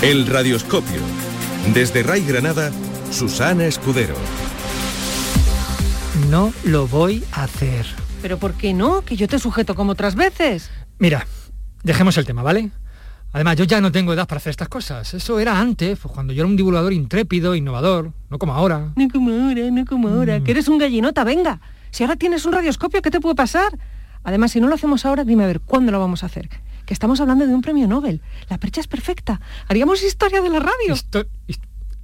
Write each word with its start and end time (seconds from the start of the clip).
El 0.00 0.28
Radioscopio. 0.28 1.00
Desde 1.74 2.04
Ray 2.04 2.24
Granada, 2.24 2.70
Susana 3.10 3.66
Escudero. 3.66 4.14
No 6.30 6.52
lo 6.62 6.86
voy 6.86 7.24
a 7.32 7.42
hacer. 7.42 7.84
¿Pero 8.22 8.38
por 8.38 8.54
qué 8.54 8.72
no? 8.72 9.02
Que 9.02 9.16
yo 9.16 9.26
te 9.26 9.40
sujeto 9.40 9.74
como 9.74 9.92
otras 9.92 10.14
veces. 10.14 10.70
Mira, 11.00 11.26
dejemos 11.82 12.16
el 12.16 12.26
tema, 12.26 12.44
¿vale? 12.44 12.70
Además, 13.32 13.56
yo 13.56 13.64
ya 13.64 13.80
no 13.80 13.90
tengo 13.90 14.12
edad 14.12 14.28
para 14.28 14.36
hacer 14.36 14.50
estas 14.52 14.68
cosas. 14.68 15.14
Eso 15.14 15.40
era 15.40 15.58
antes, 15.58 15.98
pues, 15.98 16.14
cuando 16.14 16.32
yo 16.32 16.42
era 16.42 16.48
un 16.48 16.56
divulgador 16.56 16.92
intrépido, 16.92 17.56
innovador, 17.56 18.12
no 18.30 18.38
como 18.38 18.54
ahora. 18.54 18.92
No 18.94 19.08
como 19.08 19.32
ahora, 19.32 19.68
no 19.68 19.84
como 19.84 20.08
ahora. 20.08 20.38
Mm. 20.38 20.44
Que 20.44 20.52
eres 20.52 20.68
un 20.68 20.78
gallinota, 20.78 21.24
venga. 21.24 21.60
Si 21.90 22.04
ahora 22.04 22.14
tienes 22.14 22.46
un 22.46 22.52
radioscopio, 22.52 23.02
¿qué 23.02 23.10
te 23.10 23.20
puede 23.20 23.34
pasar? 23.34 23.76
Además, 24.22 24.52
si 24.52 24.60
no 24.60 24.68
lo 24.68 24.76
hacemos 24.76 25.04
ahora, 25.04 25.24
dime 25.24 25.42
a 25.42 25.48
ver, 25.48 25.58
¿cuándo 25.58 25.90
lo 25.90 25.98
vamos 25.98 26.22
a 26.22 26.26
hacer? 26.26 26.48
Que 26.88 26.94
estamos 26.94 27.20
hablando 27.20 27.46
de 27.46 27.54
un 27.54 27.60
premio 27.60 27.86
Nobel. 27.86 28.22
La 28.48 28.56
percha 28.56 28.80
es 28.80 28.88
perfecta. 28.88 29.42
Haríamos 29.68 30.02
historia 30.02 30.40
de 30.40 30.48
la 30.48 30.58
radio. 30.58 30.94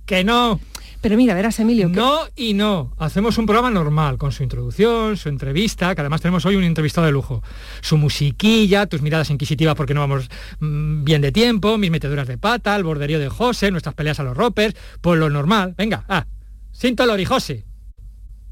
que 0.05 0.23
no. 0.25 0.61
Pero 1.01 1.17
mira, 1.17 1.33
verás, 1.33 1.59
Emilio. 1.59 1.89
No 1.89 2.21
y 2.37 2.53
no. 2.53 2.93
Hacemos 2.99 3.39
un 3.39 3.47
programa 3.47 3.71
normal, 3.71 4.19
con 4.19 4.31
su 4.31 4.43
introducción, 4.43 5.17
su 5.17 5.31
entrevista, 5.31 5.95
que 5.95 6.03
además 6.03 6.21
tenemos 6.21 6.45
hoy 6.45 6.57
un 6.57 6.65
entrevistado 6.65 7.07
de 7.07 7.15
lujo. 7.15 7.43
Su 7.81 7.97
musiquilla, 7.97 8.85
tus 8.85 9.01
miradas 9.01 9.31
inquisitivas 9.31 9.75
porque 9.75 9.95
no 9.95 10.01
vamos 10.01 10.29
mm, 10.61 11.03
bien 11.03 11.23
de 11.23 11.33
tiempo, 11.33 11.79
mis 11.79 11.91
meteduras 11.91 12.29
de 12.29 12.37
pata, 12.37 12.77
el 12.77 12.85
borderío 12.85 13.19
de 13.19 13.31
José, 13.31 13.71
nuestras 13.71 13.95
peleas 13.95 14.21
a 14.21 14.23
los 14.23 14.37
ropers, 14.37 14.77
pues 15.01 15.19
lo 15.19 15.31
normal. 15.31 15.75
Venga, 15.79 16.05
ah, 16.11 16.27
siento 16.73 17.07
Lori 17.07 17.25
José. 17.25 17.65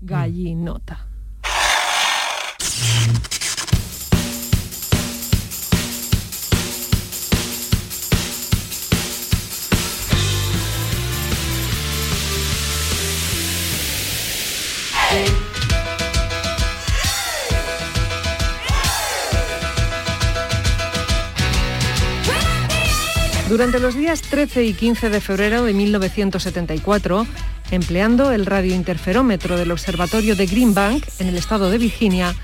Gallinota. 0.00 1.08
Durante 23.62 23.78
los 23.78 23.94
días 23.94 24.22
13 24.22 24.64
y 24.64 24.72
15 24.72 25.08
de 25.08 25.20
febrero 25.20 25.62
de 25.62 25.72
1974, 25.72 27.28
empleando 27.70 28.32
el 28.32 28.44
radiointerferómetro 28.44 29.56
del 29.56 29.70
observatorio 29.70 30.34
de 30.34 30.46
Green 30.46 30.74
Bank 30.74 31.04
en 31.20 31.28
el 31.28 31.38
estado 31.38 31.70
de 31.70 31.78
Virginia, 31.78 32.34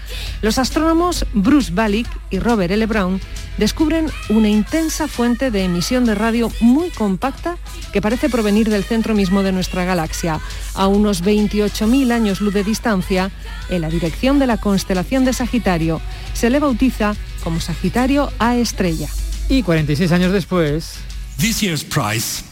los 0.43 0.59
astrónomos 0.59 1.27
Bruce 1.33 1.73
Balick 1.75 2.07
y 2.31 2.39
Robert 2.39 2.71
L. 2.71 2.87
Brown 2.87 3.21
descubren 3.57 4.07
una 4.29 4.49
intensa 4.49 5.09
fuente 5.09 5.51
de 5.51 5.65
emisión 5.65 6.05
de 6.05 6.15
radio 6.15 6.53
muy 6.61 6.89
compacta 6.91 7.57
que 7.93 8.01
parece 8.01 8.29
provenir 8.29 8.71
del 8.71 8.85
centro 8.85 9.17
mismo 9.17 9.43
de 9.43 9.51
nuestra 9.51 9.85
galaxia, 9.85 10.39
a 10.75 10.87
unos 10.87 11.25
28.000 11.25 12.13
años 12.13 12.41
luz 12.41 12.55
de 12.55 12.63
distancia, 12.63 13.33
en 13.71 13.81
la 13.81 13.91
dirección 13.91 14.39
de 14.39 14.47
la 14.47 14.59
constelación 14.59 15.25
de 15.25 15.33
Sagitario. 15.33 16.01
Se 16.33 16.49
le 16.49 16.61
bautiza 16.61 17.17
como 17.43 17.59
Sagitario 17.59 18.31
A 18.39 18.57
estrella. 18.57 19.09
Y 19.49 19.65
46 19.65 20.13
años 20.13 20.31
después... 20.31 21.08
This 21.39 21.63
year's 21.63 21.85
prize 21.85 22.43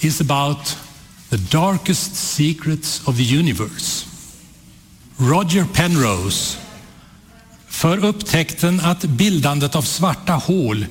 is 0.00 0.20
about 0.20 0.76
the 1.30 1.38
darkest 1.38 2.14
secrets 2.14 3.08
of 3.08 3.16
the 3.16 3.38
universe. 3.38 4.06
Roger 5.16 5.64
Penrose 5.72 6.58
för 7.68 8.04
upptäckten 8.04 8.80
att 8.80 9.04
bildandet 9.04 9.74
av 9.74 9.82
svarta 9.82 10.32
hål 10.32 10.86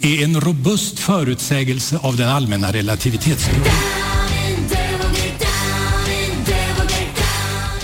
är 0.00 0.24
en 0.24 0.40
robust 0.40 0.98
förutsägelse 0.98 1.98
av 1.98 2.16
den 2.16 2.28
allmänna 2.28 2.72
relativitetsteorin. 2.72 3.91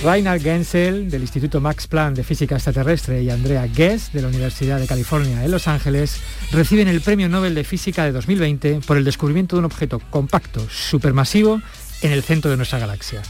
Reinhard 0.03 0.41
Gensel 0.41 1.11
del 1.11 1.23
Instituto 1.23 1.61
Max 1.61 1.89
Planck 1.89 2.17
de 2.17 2.23
Física 2.23 2.55
Extraterrestre 2.55 3.23
y 3.23 3.31
Andrea 3.31 3.67
Guess 3.67 4.13
de 4.13 4.23
la 4.23 4.29
Universidad 4.29 4.79
de 4.79 4.87
California 4.87 5.45
en 5.45 5.51
Los 5.51 5.67
Ángeles 5.67 6.21
reciben 6.53 6.87
el 6.87 7.01
Premio 7.01 7.29
Nobel 7.29 7.55
de 7.55 7.65
Física 7.65 8.05
de 8.05 8.13
2020 8.13 8.81
por 8.87 8.97
el 8.97 9.05
descubrimiento 9.05 9.57
de 9.57 9.61
un 9.61 9.65
objeto 9.65 9.99
compacto, 10.11 10.65
supermasivo, 10.71 11.61
en 12.03 12.13
el 12.13 12.23
centro 12.23 12.49
de 12.49 12.57
nuestra 12.57 12.79
galaxia. 12.79 13.23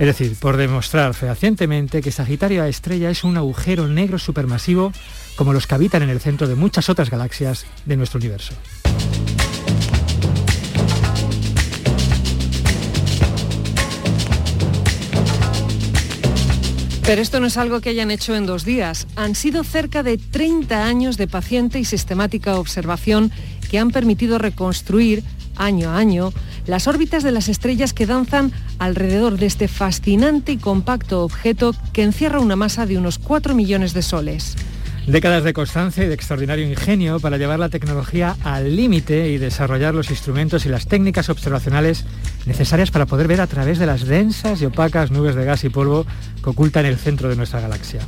Es 0.00 0.06
decir, 0.06 0.34
por 0.40 0.56
demostrar 0.56 1.14
fehacientemente 1.14 2.02
que 2.02 2.10
Sagitario 2.10 2.64
A 2.64 2.68
estrella 2.68 3.10
es 3.10 3.22
un 3.22 3.36
agujero 3.36 3.86
negro 3.86 4.18
supermasivo 4.18 4.92
como 5.36 5.52
los 5.52 5.68
que 5.68 5.76
habitan 5.76 6.02
en 6.02 6.10
el 6.10 6.20
centro 6.20 6.48
de 6.48 6.56
muchas 6.56 6.88
otras 6.88 7.08
galaxias 7.08 7.66
de 7.86 7.96
nuestro 7.96 8.18
universo. 8.18 8.54
Pero 17.10 17.22
esto 17.22 17.40
no 17.40 17.48
es 17.48 17.56
algo 17.56 17.80
que 17.80 17.90
hayan 17.90 18.12
hecho 18.12 18.36
en 18.36 18.46
dos 18.46 18.64
días. 18.64 19.08
Han 19.16 19.34
sido 19.34 19.64
cerca 19.64 20.04
de 20.04 20.16
30 20.16 20.84
años 20.84 21.16
de 21.16 21.26
paciente 21.26 21.80
y 21.80 21.84
sistemática 21.84 22.56
observación 22.56 23.32
que 23.68 23.80
han 23.80 23.90
permitido 23.90 24.38
reconstruir 24.38 25.24
año 25.56 25.90
a 25.90 25.98
año 25.98 26.32
las 26.66 26.86
órbitas 26.86 27.24
de 27.24 27.32
las 27.32 27.48
estrellas 27.48 27.92
que 27.94 28.06
danzan 28.06 28.52
alrededor 28.78 29.38
de 29.38 29.46
este 29.46 29.66
fascinante 29.66 30.52
y 30.52 30.56
compacto 30.58 31.24
objeto 31.24 31.74
que 31.92 32.04
encierra 32.04 32.38
una 32.38 32.54
masa 32.54 32.86
de 32.86 32.96
unos 32.96 33.18
4 33.18 33.56
millones 33.56 33.92
de 33.92 34.02
soles. 34.02 34.54
Décadas 35.06 35.44
de 35.44 35.52
constancia 35.52 36.04
y 36.04 36.08
de 36.08 36.14
extraordinario 36.14 36.68
ingenio 36.68 37.18
para 37.20 37.38
llevar 37.38 37.58
la 37.58 37.68
tecnología 37.68 38.36
al 38.44 38.76
límite 38.76 39.30
y 39.30 39.38
desarrollar 39.38 39.94
los 39.94 40.10
instrumentos 40.10 40.66
y 40.66 40.68
las 40.68 40.86
técnicas 40.86 41.28
observacionales 41.30 42.04
necesarias 42.46 42.90
para 42.90 43.06
poder 43.06 43.26
ver 43.26 43.40
a 43.40 43.46
través 43.46 43.78
de 43.78 43.86
las 43.86 44.06
densas 44.06 44.60
y 44.62 44.66
opacas 44.66 45.10
nubes 45.10 45.34
de 45.34 45.44
gas 45.44 45.64
y 45.64 45.68
polvo 45.68 46.06
que 46.42 46.50
ocultan 46.50 46.86
el 46.86 46.96
centro 46.96 47.28
de 47.28 47.36
nuestra 47.36 47.60
galaxia. 47.60 48.00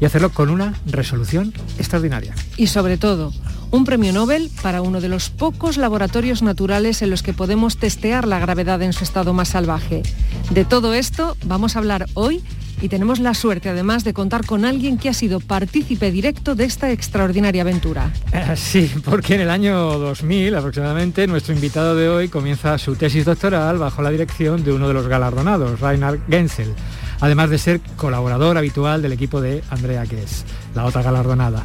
Y 0.00 0.04
hacerlo 0.04 0.30
con 0.30 0.50
una 0.50 0.74
resolución 0.86 1.52
extraordinaria. 1.78 2.34
Y 2.56 2.68
sobre 2.68 2.98
todo, 2.98 3.32
un 3.70 3.84
premio 3.84 4.12
Nobel 4.12 4.50
para 4.62 4.82
uno 4.82 5.00
de 5.00 5.08
los 5.08 5.30
pocos 5.30 5.76
laboratorios 5.76 6.42
naturales 6.42 7.02
en 7.02 7.10
los 7.10 7.22
que 7.22 7.32
podemos 7.32 7.78
testear 7.78 8.28
la 8.28 8.38
gravedad 8.38 8.80
en 8.82 8.92
su 8.92 9.04
estado 9.04 9.32
más 9.32 9.48
salvaje. 9.48 10.02
De 10.50 10.64
todo 10.64 10.94
esto 10.94 11.36
vamos 11.44 11.74
a 11.74 11.80
hablar 11.80 12.06
hoy 12.14 12.42
y 12.80 12.88
tenemos 12.88 13.18
la 13.18 13.34
suerte 13.34 13.68
además 13.68 14.04
de 14.04 14.12
contar 14.12 14.44
con 14.44 14.64
alguien 14.64 14.98
que 14.98 15.08
ha 15.08 15.14
sido 15.14 15.40
partícipe 15.40 16.10
directo 16.10 16.54
de 16.54 16.64
esta 16.64 16.90
extraordinaria 16.90 17.62
aventura. 17.62 18.10
Eh, 18.32 18.54
sí, 18.56 18.90
porque 19.04 19.34
en 19.34 19.42
el 19.42 19.50
año 19.50 19.98
2000 19.98 20.54
aproximadamente 20.54 21.26
nuestro 21.26 21.54
invitado 21.54 21.96
de 21.96 22.08
hoy 22.08 22.28
comienza 22.28 22.76
su 22.78 22.96
tesis 22.96 23.24
doctoral 23.24 23.78
bajo 23.78 24.02
la 24.02 24.10
dirección 24.10 24.64
de 24.64 24.72
uno 24.72 24.88
de 24.88 24.94
los 24.94 25.08
galardonados, 25.08 25.80
Reinhard 25.80 26.20
Gensel, 26.28 26.74
además 27.20 27.50
de 27.50 27.58
ser 27.58 27.80
colaborador 27.96 28.58
habitual 28.58 29.02
del 29.02 29.12
equipo 29.12 29.40
de 29.40 29.62
Andrea 29.70 30.04
Guess, 30.04 30.44
la 30.74 30.84
otra 30.84 31.02
galardonada. 31.02 31.64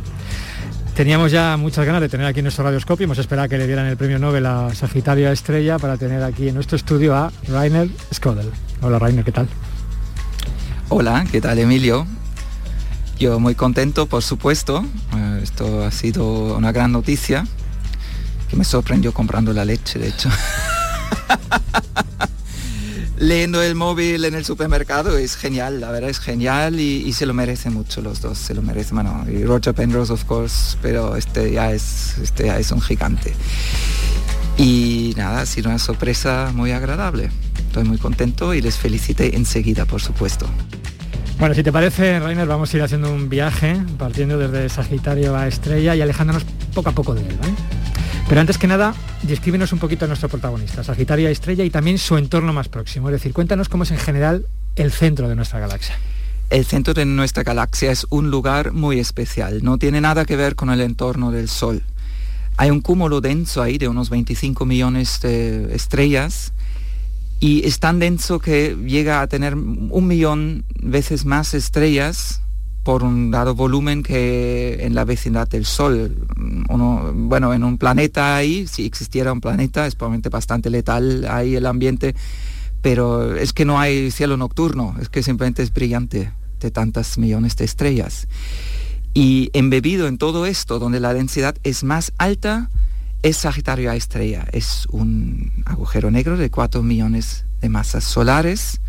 Teníamos 0.96 1.32
ya 1.32 1.56
muchas 1.58 1.86
ganas 1.86 2.02
de 2.02 2.10
tener 2.10 2.28
aquí 2.28 2.42
nuestro 2.42 2.66
radioscopio, 2.66 3.06
hemos 3.06 3.18
esperado 3.18 3.48
que 3.48 3.58
le 3.58 3.66
dieran 3.66 3.86
el 3.88 3.98
premio 3.98 4.20
Nobel 4.20 4.46
a 4.46 4.74
Sagitario 4.76 5.32
Estrella 5.32 5.80
para 5.80 5.98
tener 5.98 6.22
aquí 6.22 6.50
en 6.50 6.56
nuestro 6.56 6.76
estudio 6.76 7.16
a 7.16 7.32
Rainer 7.48 7.88
Skodel. 8.14 8.52
Hola 8.82 9.00
Rainer, 9.00 9.24
¿qué 9.24 9.32
tal? 9.32 9.48
Hola, 10.94 11.26
¿qué 11.32 11.40
tal 11.40 11.58
Emilio? 11.58 12.06
Yo 13.18 13.40
muy 13.40 13.56
contento, 13.56 14.08
por 14.08 14.22
supuesto. 14.24 14.84
Eh, 15.16 15.40
esto 15.42 15.86
ha 15.86 15.90
sido 15.90 16.58
una 16.58 16.74
gran 16.74 16.92
noticia 16.92 17.48
que 18.50 18.58
me 18.58 18.66
sorprendió 18.66 19.14
comprando 19.14 19.54
la 19.54 19.64
leche, 19.64 20.00
de 20.00 20.10
hecho. 20.10 20.30
Leyendo 23.18 23.64
el 23.64 23.74
móvil 23.74 24.26
en 24.26 24.36
el 24.36 24.44
supermercado 24.44 25.18
es 25.18 25.38
genial, 25.38 25.80
la 25.80 25.92
verdad 25.92 26.10
es 26.10 26.20
genial 26.20 26.78
y, 26.82 27.14
se 27.14 27.26
lo 27.26 27.34
merece 27.34 27.70
mucho 27.70 28.02
los 28.02 28.20
dos, 28.20 28.38
se 28.38 28.54
lo 28.54 28.62
merece, 28.62 28.94
bueno, 28.94 29.26
y 29.30 29.46
Roger 29.46 29.74
Penrose 29.74 30.12
of 30.12 30.26
course, 30.26 30.78
pero 30.82 31.16
este 31.16 31.54
ya 31.54 31.72
es, 31.72 32.18
este 32.22 32.48
ya 32.48 32.60
es 32.60 32.70
un 32.70 32.82
gigante. 32.82 33.34
Y 34.58 35.14
nada, 35.16 35.40
ha 35.40 35.46
sido 35.46 35.70
una 35.70 35.80
sorpresa 35.80 36.52
muy 36.54 36.74
agradable. 36.74 37.32
Estoy 37.72 37.86
muy 37.86 38.00
contento 38.00 38.54
y 38.54 38.60
les 38.60 38.76
felicité 38.76 39.38
enseguida, 39.38 39.86
por 39.86 40.02
supuesto. 40.02 40.46
Bueno, 41.40 41.56
si 41.56 41.64
te 41.64 41.72
parece, 41.72 42.20
Rainer, 42.20 42.46
vamos 42.46 42.74
a 42.74 42.76
ir 42.76 42.84
haciendo 42.84 43.10
un 43.10 43.30
viaje, 43.30 43.82
partiendo 43.98 44.38
desde 44.38 44.68
Sagitario 44.68 45.38
a 45.38 45.48
Estrella 45.48 45.96
y 45.96 46.02
alejándonos 46.02 46.44
poco 46.74 46.90
a 46.90 46.92
poco 46.92 47.16
de 47.16 47.22
él. 47.22 47.38
Pero 48.28 48.42
antes 48.42 48.58
que 48.58 48.68
nada, 48.68 48.94
descríbenos 49.24 49.72
un 49.72 49.80
poquito 49.80 50.04
a 50.04 50.10
nuestro 50.10 50.28
protagonista, 50.28 50.84
Sagitario 50.84 51.30
a 51.30 51.32
Estrella, 51.32 51.64
y 51.64 51.70
también 51.70 51.98
su 51.98 52.18
entorno 52.18 52.52
más 52.52 52.68
próximo. 52.68 53.08
Es 53.08 53.14
decir, 53.14 53.32
cuéntanos 53.32 53.70
cómo 53.70 53.84
es 53.84 53.92
en 53.92 54.00
general 54.00 54.46
el 54.76 54.92
centro 54.92 55.30
de 55.30 55.38
nuestra 55.38 55.62
galaxia. 55.62 55.98
El 56.50 56.66
centro 56.66 56.94
de 56.94 57.06
nuestra 57.06 57.44
galaxia 57.44 57.90
es 57.90 58.06
un 58.10 58.32
lugar 58.32 58.74
muy 58.74 59.00
especial, 59.00 59.64
no 59.64 59.78
tiene 59.78 60.02
nada 60.02 60.26
que 60.26 60.36
ver 60.36 60.58
con 60.58 60.72
el 60.72 60.82
entorno 60.82 61.32
del 61.32 61.48
Sol. 61.48 61.84
Hay 62.58 62.70
un 62.70 62.82
cúmulo 62.82 63.22
denso 63.22 63.62
ahí 63.62 63.78
de 63.78 63.88
unos 63.88 64.10
25 64.10 64.66
millones 64.66 65.22
de 65.22 65.74
estrellas 65.74 66.52
y 67.42 67.66
es 67.66 67.80
tan 67.80 67.98
denso 67.98 68.40
que 68.40 68.78
llega 68.86 69.22
a 69.22 69.28
tener 69.28 69.56
un 69.56 70.08
millón 70.08 70.64
veces 70.80 71.26
más 71.26 71.56
estrellas 71.56 72.44
por 72.84 73.04
un 73.04 73.32
dado 73.32 73.56
volumen 73.56 74.04
que 74.04 74.86
en 74.86 74.94
la 74.94 75.06
vecindad 75.06 75.48
del 75.48 75.66
Sol. 75.66 76.16
bueno, 76.38 77.54
en 77.54 77.64
un 77.64 77.80
planeta 77.80 78.36
ahí, 78.36 78.68
si 78.68 78.86
existiera 78.86 79.34
un 79.34 79.42
planeta, 79.42 79.88
es 79.88 79.96
probablemente 79.96 80.30
bastante 80.30 80.70
letal 80.70 81.26
ahí 81.28 81.56
el 81.56 81.66
ambiente, 81.66 82.16
pero 82.84 83.36
es 83.36 83.54
que 83.54 83.66
no 83.66 83.80
hay 83.80 84.12
cielo 84.12 84.38
nocturno, 84.38 84.96
es 85.02 85.10
que 85.10 85.24
simplemente 85.24 85.64
es 85.64 85.74
brillante 85.74 86.32
de 86.60 86.70
tantas 86.70 87.18
millones 87.18 87.56
de 87.56 87.66
estrellas. 87.66 88.28
Y 89.16 89.50
embebido 89.54 90.08
en 90.08 90.20
todo 90.20 90.46
esto, 90.46 90.78
donde 90.78 91.00
la 91.00 91.16
densidad 91.16 91.56
es 91.64 91.84
más 91.84 92.14
alta, 92.20 92.70
es 93.24 93.38
Sagitario 93.38 93.92
A 93.92 93.96
estrella. 93.96 94.46
Es 94.52 94.88
un 94.92 95.52
agujero 95.66 96.12
negro 96.12 96.38
de 96.38 96.50
4 96.50 96.82
millones 96.84 97.46
de 97.62 97.70
masas 97.70 98.04
solares, 98.04 98.82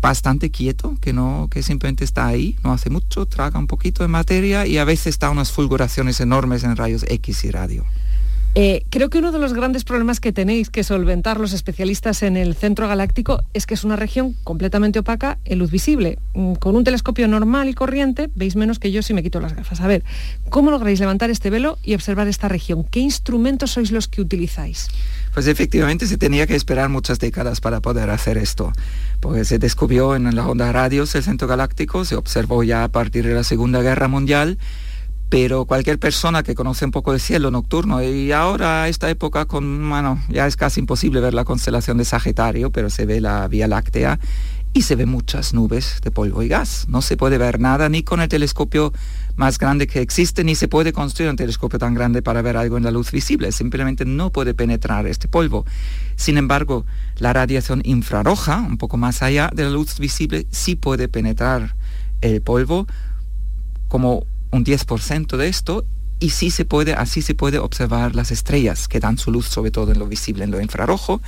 bastante 0.00 0.50
quieto, 0.50 0.96
que, 1.00 1.12
no, 1.12 1.48
que 1.50 1.62
simplemente 1.62 2.04
está 2.04 2.26
ahí, 2.26 2.56
no 2.62 2.72
hace 2.72 2.90
mucho, 2.90 3.26
traga 3.26 3.58
un 3.58 3.66
poquito 3.66 4.02
de 4.02 4.08
materia 4.08 4.66
y 4.66 4.78
a 4.78 4.84
veces 4.84 5.18
da 5.18 5.30
unas 5.30 5.50
fulguraciones 5.50 6.20
enormes 6.20 6.64
en 6.64 6.76
rayos 6.76 7.04
X 7.08 7.44
y 7.44 7.50
radio. 7.50 7.84
Eh, 8.58 8.86
creo 8.88 9.10
que 9.10 9.18
uno 9.18 9.32
de 9.32 9.38
los 9.38 9.52
grandes 9.52 9.84
problemas 9.84 10.18
que 10.18 10.32
tenéis 10.32 10.70
que 10.70 10.82
solventar 10.82 11.38
los 11.38 11.52
especialistas 11.52 12.22
en 12.22 12.38
el 12.38 12.54
centro 12.54 12.88
galáctico 12.88 13.42
es 13.52 13.66
que 13.66 13.74
es 13.74 13.84
una 13.84 13.96
región 13.96 14.34
completamente 14.44 14.98
opaca 14.98 15.36
en 15.44 15.58
luz 15.58 15.70
visible. 15.70 16.18
Mm, 16.32 16.54
con 16.54 16.74
un 16.74 16.82
telescopio 16.82 17.28
normal 17.28 17.68
y 17.68 17.74
corriente 17.74 18.30
veis 18.34 18.56
menos 18.56 18.78
que 18.78 18.90
yo 18.90 19.02
si 19.02 19.12
me 19.12 19.22
quito 19.22 19.40
las 19.40 19.54
gafas. 19.54 19.82
A 19.82 19.86
ver, 19.86 20.04
¿cómo 20.48 20.70
lográis 20.70 21.00
levantar 21.00 21.28
este 21.28 21.50
velo 21.50 21.76
y 21.84 21.94
observar 21.94 22.28
esta 22.28 22.48
región? 22.48 22.84
¿Qué 22.84 23.00
instrumentos 23.00 23.72
sois 23.72 23.92
los 23.92 24.08
que 24.08 24.22
utilizáis? 24.22 24.88
Pues 25.34 25.48
efectivamente 25.48 26.06
se 26.06 26.16
tenía 26.16 26.46
que 26.46 26.54
esperar 26.54 26.88
muchas 26.88 27.18
décadas 27.18 27.60
para 27.60 27.80
poder 27.80 28.08
hacer 28.08 28.38
esto, 28.38 28.72
porque 29.20 29.44
se 29.44 29.58
descubrió 29.58 30.16
en 30.16 30.34
la 30.34 30.48
onda 30.48 30.72
radios 30.72 31.14
el 31.14 31.22
centro 31.22 31.46
galáctico, 31.46 32.06
se 32.06 32.16
observó 32.16 32.62
ya 32.62 32.84
a 32.84 32.88
partir 32.88 33.26
de 33.26 33.34
la 33.34 33.44
Segunda 33.44 33.82
Guerra 33.82 34.08
Mundial 34.08 34.56
pero 35.28 35.64
cualquier 35.64 35.98
persona 35.98 36.42
que 36.42 36.54
conoce 36.54 36.84
un 36.84 36.92
poco 36.92 37.12
el 37.12 37.20
cielo 37.20 37.50
nocturno 37.50 38.02
y 38.02 38.32
ahora 38.32 38.84
a 38.84 38.88
esta 38.88 39.10
época 39.10 39.46
con 39.46 39.88
bueno 39.88 40.20
ya 40.28 40.46
es 40.46 40.56
casi 40.56 40.80
imposible 40.80 41.20
ver 41.20 41.34
la 41.34 41.44
constelación 41.44 41.98
de 41.98 42.04
Sagitario 42.04 42.70
pero 42.70 42.90
se 42.90 43.06
ve 43.06 43.20
la 43.20 43.48
Vía 43.48 43.66
Láctea 43.66 44.20
y 44.76 44.82
se 44.82 44.94
ven 44.94 45.08
muchas 45.08 45.54
nubes 45.54 46.00
de 46.02 46.10
polvo 46.10 46.42
y 46.42 46.48
gas. 46.48 46.84
No 46.90 47.00
se 47.00 47.16
puede 47.16 47.38
ver 47.38 47.58
nada 47.58 47.88
ni 47.88 48.02
con 48.02 48.20
el 48.20 48.28
telescopio 48.28 48.92
más 49.34 49.58
grande 49.58 49.86
que 49.86 50.02
existe 50.02 50.44
ni 50.44 50.54
se 50.54 50.68
puede 50.68 50.92
construir 50.92 51.30
un 51.30 51.36
telescopio 51.36 51.78
tan 51.78 51.94
grande 51.94 52.20
para 52.20 52.42
ver 52.42 52.58
algo 52.58 52.76
en 52.76 52.84
la 52.84 52.90
luz 52.90 53.10
visible. 53.10 53.52
Simplemente 53.52 54.04
no 54.04 54.30
puede 54.32 54.52
penetrar 54.52 55.06
este 55.06 55.28
polvo. 55.28 55.64
Sin 56.16 56.36
embargo 56.36 56.84
la 57.16 57.32
radiación 57.32 57.80
infrarroja 57.86 58.58
un 58.58 58.76
poco 58.76 58.98
más 58.98 59.22
allá 59.22 59.48
de 59.54 59.64
la 59.64 59.70
luz 59.70 59.98
visible 59.98 60.46
sí 60.50 60.76
puede 60.76 61.08
penetrar 61.08 61.74
el 62.20 62.42
polvo 62.42 62.86
como 63.88 64.26
un 64.50 64.64
10% 64.64 65.36
de 65.36 65.48
esto 65.48 65.84
y 66.18 66.30
sí 66.30 66.50
se 66.50 66.64
puede, 66.64 66.94
así 66.94 67.22
se 67.22 67.34
puede 67.34 67.58
observar 67.58 68.14
las 68.14 68.30
estrellas 68.30 68.88
que 68.88 69.00
dan 69.00 69.18
su 69.18 69.30
luz 69.30 69.46
sobre 69.46 69.70
todo 69.70 69.92
en 69.92 69.98
lo 69.98 70.06
visible, 70.06 70.44
en 70.44 70.50
lo 70.50 70.60
infrarrojo. 70.60 71.20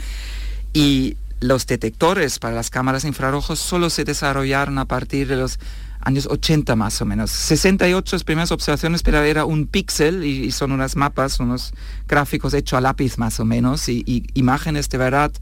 Y 0.72 1.16
los 1.40 1.66
detectores 1.66 2.38
para 2.38 2.54
las 2.54 2.70
cámaras 2.70 3.04
infrarrojos 3.04 3.58
solo 3.58 3.90
se 3.90 4.04
desarrollaron 4.04 4.78
a 4.78 4.86
partir 4.86 5.28
de 5.28 5.36
los 5.36 5.58
años 6.00 6.26
80 6.26 6.74
más 6.76 7.00
o 7.02 7.04
menos. 7.04 7.30
68 7.30 8.16
las 8.16 8.24
primeras 8.24 8.50
observaciones, 8.50 9.02
pero 9.02 9.22
era 9.22 9.44
un 9.44 9.66
píxel 9.66 10.24
y, 10.24 10.50
son 10.52 10.72
unas 10.72 10.96
mapas, 10.96 11.38
unos 11.40 11.74
gráficos 12.06 12.54
hechos 12.54 12.78
a 12.78 12.80
lápiz 12.80 13.18
más 13.18 13.40
o 13.40 13.44
menos 13.44 13.88
y, 13.88 14.02
y 14.06 14.24
imágenes 14.34 14.88
de 14.88 14.98
verdad 14.98 15.32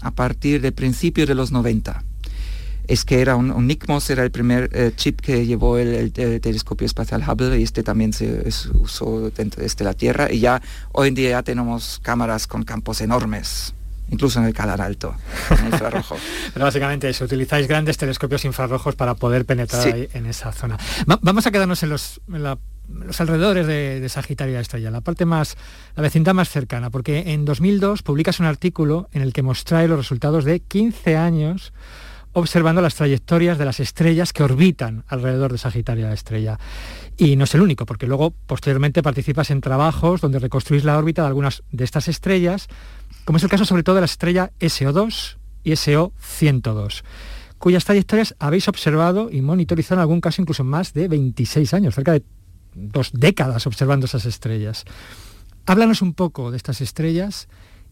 a 0.00 0.10
partir 0.10 0.60
del 0.60 0.72
principio 0.72 1.26
de 1.26 1.34
los 1.34 1.52
90 1.52 2.02
es 2.88 3.04
que 3.04 3.20
era 3.20 3.36
un, 3.36 3.66
NICMOS, 3.66 4.10
era 4.10 4.22
el 4.22 4.30
primer 4.30 4.70
eh, 4.72 4.92
chip 4.96 5.20
que 5.20 5.46
llevó 5.46 5.78
el, 5.78 6.12
telescopio 6.12 6.86
espacial 6.86 7.22
Hubble 7.28 7.58
y 7.58 7.62
este 7.62 7.82
también 7.82 8.12
se 8.12 8.44
usó 8.74 9.30
dentro 9.30 9.62
de 9.62 9.84
la 9.84 9.94
Tierra 9.94 10.32
y 10.32 10.40
ya 10.40 10.60
hoy 10.92 11.08
en 11.08 11.14
día 11.14 11.30
ya 11.30 11.42
tenemos 11.42 12.00
cámaras 12.02 12.46
con 12.46 12.64
campos 12.64 13.00
enormes 13.00 13.74
incluso 14.12 14.38
en 14.40 14.44
el 14.44 14.52
Calar 14.52 14.80
Alto, 14.82 15.16
en 15.50 15.66
infrarrojo. 15.66 16.16
Pero 16.52 16.66
básicamente 16.66 17.08
eso, 17.08 17.24
utilizáis 17.24 17.66
grandes 17.66 17.96
telescopios 17.96 18.44
infrarrojos 18.44 18.94
para 18.94 19.14
poder 19.14 19.46
penetrar 19.46 19.86
ahí 19.88 20.06
en 20.12 20.26
esa 20.26 20.52
zona. 20.52 20.78
vamos 21.06 21.46
a 21.46 21.50
quedarnos 21.50 21.82
en 21.82 21.88
los, 21.88 22.20
los 22.26 23.20
alrededores 23.20 23.66
de, 23.66 24.00
de 24.00 24.08
Sagitaria 24.10 24.60
Estrella, 24.60 24.90
la 24.90 25.00
parte 25.00 25.24
más, 25.24 25.56
la 25.96 26.02
vecindad 26.02 26.34
más 26.34 26.50
cercana, 26.50 26.90
porque 26.90 27.32
en 27.32 27.46
2002 27.46 28.02
publicas 28.02 28.38
un 28.38 28.44
artículo 28.46 29.08
en 29.12 29.22
el 29.22 29.32
que 29.32 29.42
mostráis 29.42 29.88
los 29.88 29.98
resultados 29.98 30.44
de 30.44 30.60
15 30.60 31.16
años 31.16 31.72
observando 32.32 32.80
las 32.80 32.94
trayectorias 32.94 33.58
de 33.58 33.64
las 33.64 33.80
estrellas 33.80 34.32
que 34.32 34.42
orbitan 34.42 35.04
alrededor 35.08 35.52
de 35.52 35.58
Sagitaria 35.58 36.08
la 36.08 36.14
estrella. 36.14 36.58
Y 37.16 37.36
no 37.36 37.44
es 37.44 37.54
el 37.54 37.60
único, 37.60 37.86
porque 37.86 38.06
luego 38.06 38.32
posteriormente 38.46 39.02
participas 39.02 39.50
en 39.50 39.60
trabajos 39.60 40.20
donde 40.20 40.38
reconstruís 40.38 40.84
la 40.84 40.96
órbita 40.98 41.22
de 41.22 41.28
algunas 41.28 41.62
de 41.70 41.84
estas 41.84 42.08
estrellas, 42.08 42.68
como 43.24 43.38
es 43.38 43.44
el 43.44 43.50
caso 43.50 43.64
sobre 43.64 43.82
todo 43.82 43.96
de 43.96 44.02
la 44.02 44.06
estrella 44.06 44.50
SO2 44.60 45.36
y 45.64 45.72
SO102 45.72 47.02
cuyas 47.62 47.84
trayectorias 47.84 48.34
habéis 48.40 48.66
observado 48.66 49.30
y 49.30 49.40
monitorizado 49.40 49.94
en 49.94 50.00
algún 50.00 50.20
caso 50.20 50.42
incluso 50.42 50.64
más 50.64 50.94
de 50.94 51.06
26 51.06 51.72
años, 51.74 51.94
cerca 51.94 52.10
de 52.10 52.24
dos 52.74 53.12
décadas 53.12 53.68
observando 53.68 54.06
esas 54.06 54.24
estrellas. 54.24 54.84
Háblanos 55.64 56.02
un 56.02 56.12
poco 56.12 56.50
de 56.50 56.56
estas 56.56 56.80
estrellas 56.80 57.46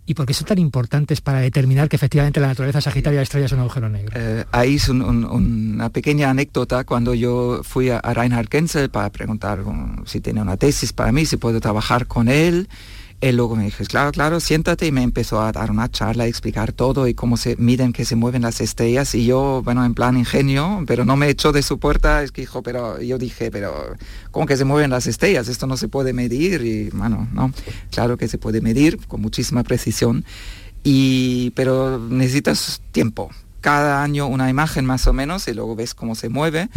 y 0.07 0.15
por 0.15 0.27
qué 0.27 0.35
son 0.35 0.47
tan 0.47 0.59
importantes 0.59 1.21
para 1.21 1.41
determinar 1.41 1.89
que 1.89 1.97
efectivamente 1.97 2.41
la 2.41 2.49
naturaleza 2.49 2.81
sagitaria 2.81 3.19
de 3.19 3.23
estrella 3.23 3.47
es 3.47 3.53
un 3.53 3.61
agujero 3.61 3.89
negro. 3.89 4.13
Eh, 4.15 4.45
ahí 4.51 4.77
es 4.77 4.89
una 4.89 5.91
pequeña 5.91 6.31
anécdota 6.31 6.85
cuando 6.85 7.15
yo 7.15 7.61
fui 7.63 7.91
a, 7.91 8.01
Reinhard 8.01 8.49
Genzel 8.51 8.91
para 8.91 9.11
preguntar 9.11 9.61
um, 9.61 10.05
si 10.07 10.21
tiene 10.21 10.43
una 10.43 10.57
tesis 10.57 10.93
para 10.93 11.13
mí, 11.13 11.27
si 11.27 11.37
puedo 11.37 11.61
trabajar 11.61 12.07
con 12.07 12.29
él. 12.29 12.69
Él 13.21 13.37
luego 13.37 13.55
me 13.55 13.65
dijo, 13.65 13.85
claro, 13.85 14.13
claro, 14.13 14.41
siéntate 14.41 14.87
y 14.87 14.93
me 14.93 15.03
empezó 15.03 15.43
a 15.43 15.53
dar 15.53 15.71
una 15.71 15.91
charla, 15.91 16.25
a 16.25 16.27
explicar 16.27 16.73
todo 16.73 17.07
y 17.07 17.13
cómo 17.13 17.37
se 17.37 17.55
miden, 17.57 17.93
que 17.93 18.07
se 18.07 18.17
mueven 18.17 18.43
las 18.43 18.63
estrellas. 18.63 19.15
Y 19.15 19.27
yo, 19.27 19.61
bueno, 19.63 19.85
en 19.85 19.93
plan 19.93 20.17
ingenio, 20.17 20.83
pero 20.87 21.05
no 21.05 21.17
me 21.17 21.29
echó 21.29 21.53
de 21.53 21.63
su 21.63 21.79
puerta, 21.79 22.23
es 22.23 22.33
que 22.33 22.41
dijo, 22.41 22.63
pero 22.63 23.01
yo 23.03 23.19
dije, 23.19 23.51
pero 23.51 23.95
¿cómo 24.31 24.47
que 24.47 24.57
se 24.57 24.65
mueven 24.65 24.91
las 24.91 25.07
estrellas? 25.07 25.49
Esto 25.49 25.67
no 25.67 25.77
se 25.77 25.89
puede 25.89 26.15
medir 26.15 26.63
y 26.63 26.89
bueno, 26.91 27.29
no, 27.33 27.53
claro 27.91 28.17
que 28.17 28.27
se 28.27 28.39
puede 28.39 28.63
medir 28.63 28.99
con 29.07 29.21
muchísima 29.21 29.65
precisión, 29.65 30.25
y, 30.83 31.51
pero 31.51 31.99
necesitas 31.99 32.81
tiempo, 32.91 33.31
cada 33.61 34.03
año 34.03 34.27
una 34.29 34.49
imagen 34.49 34.87
más 34.87 35.07
o 35.07 35.13
menos 35.13 35.47
y 35.47 35.53
luego 35.53 35.77
ves 35.77 35.95
cómo 35.95 36.15
se 36.15 36.31
mueve 36.31 36.71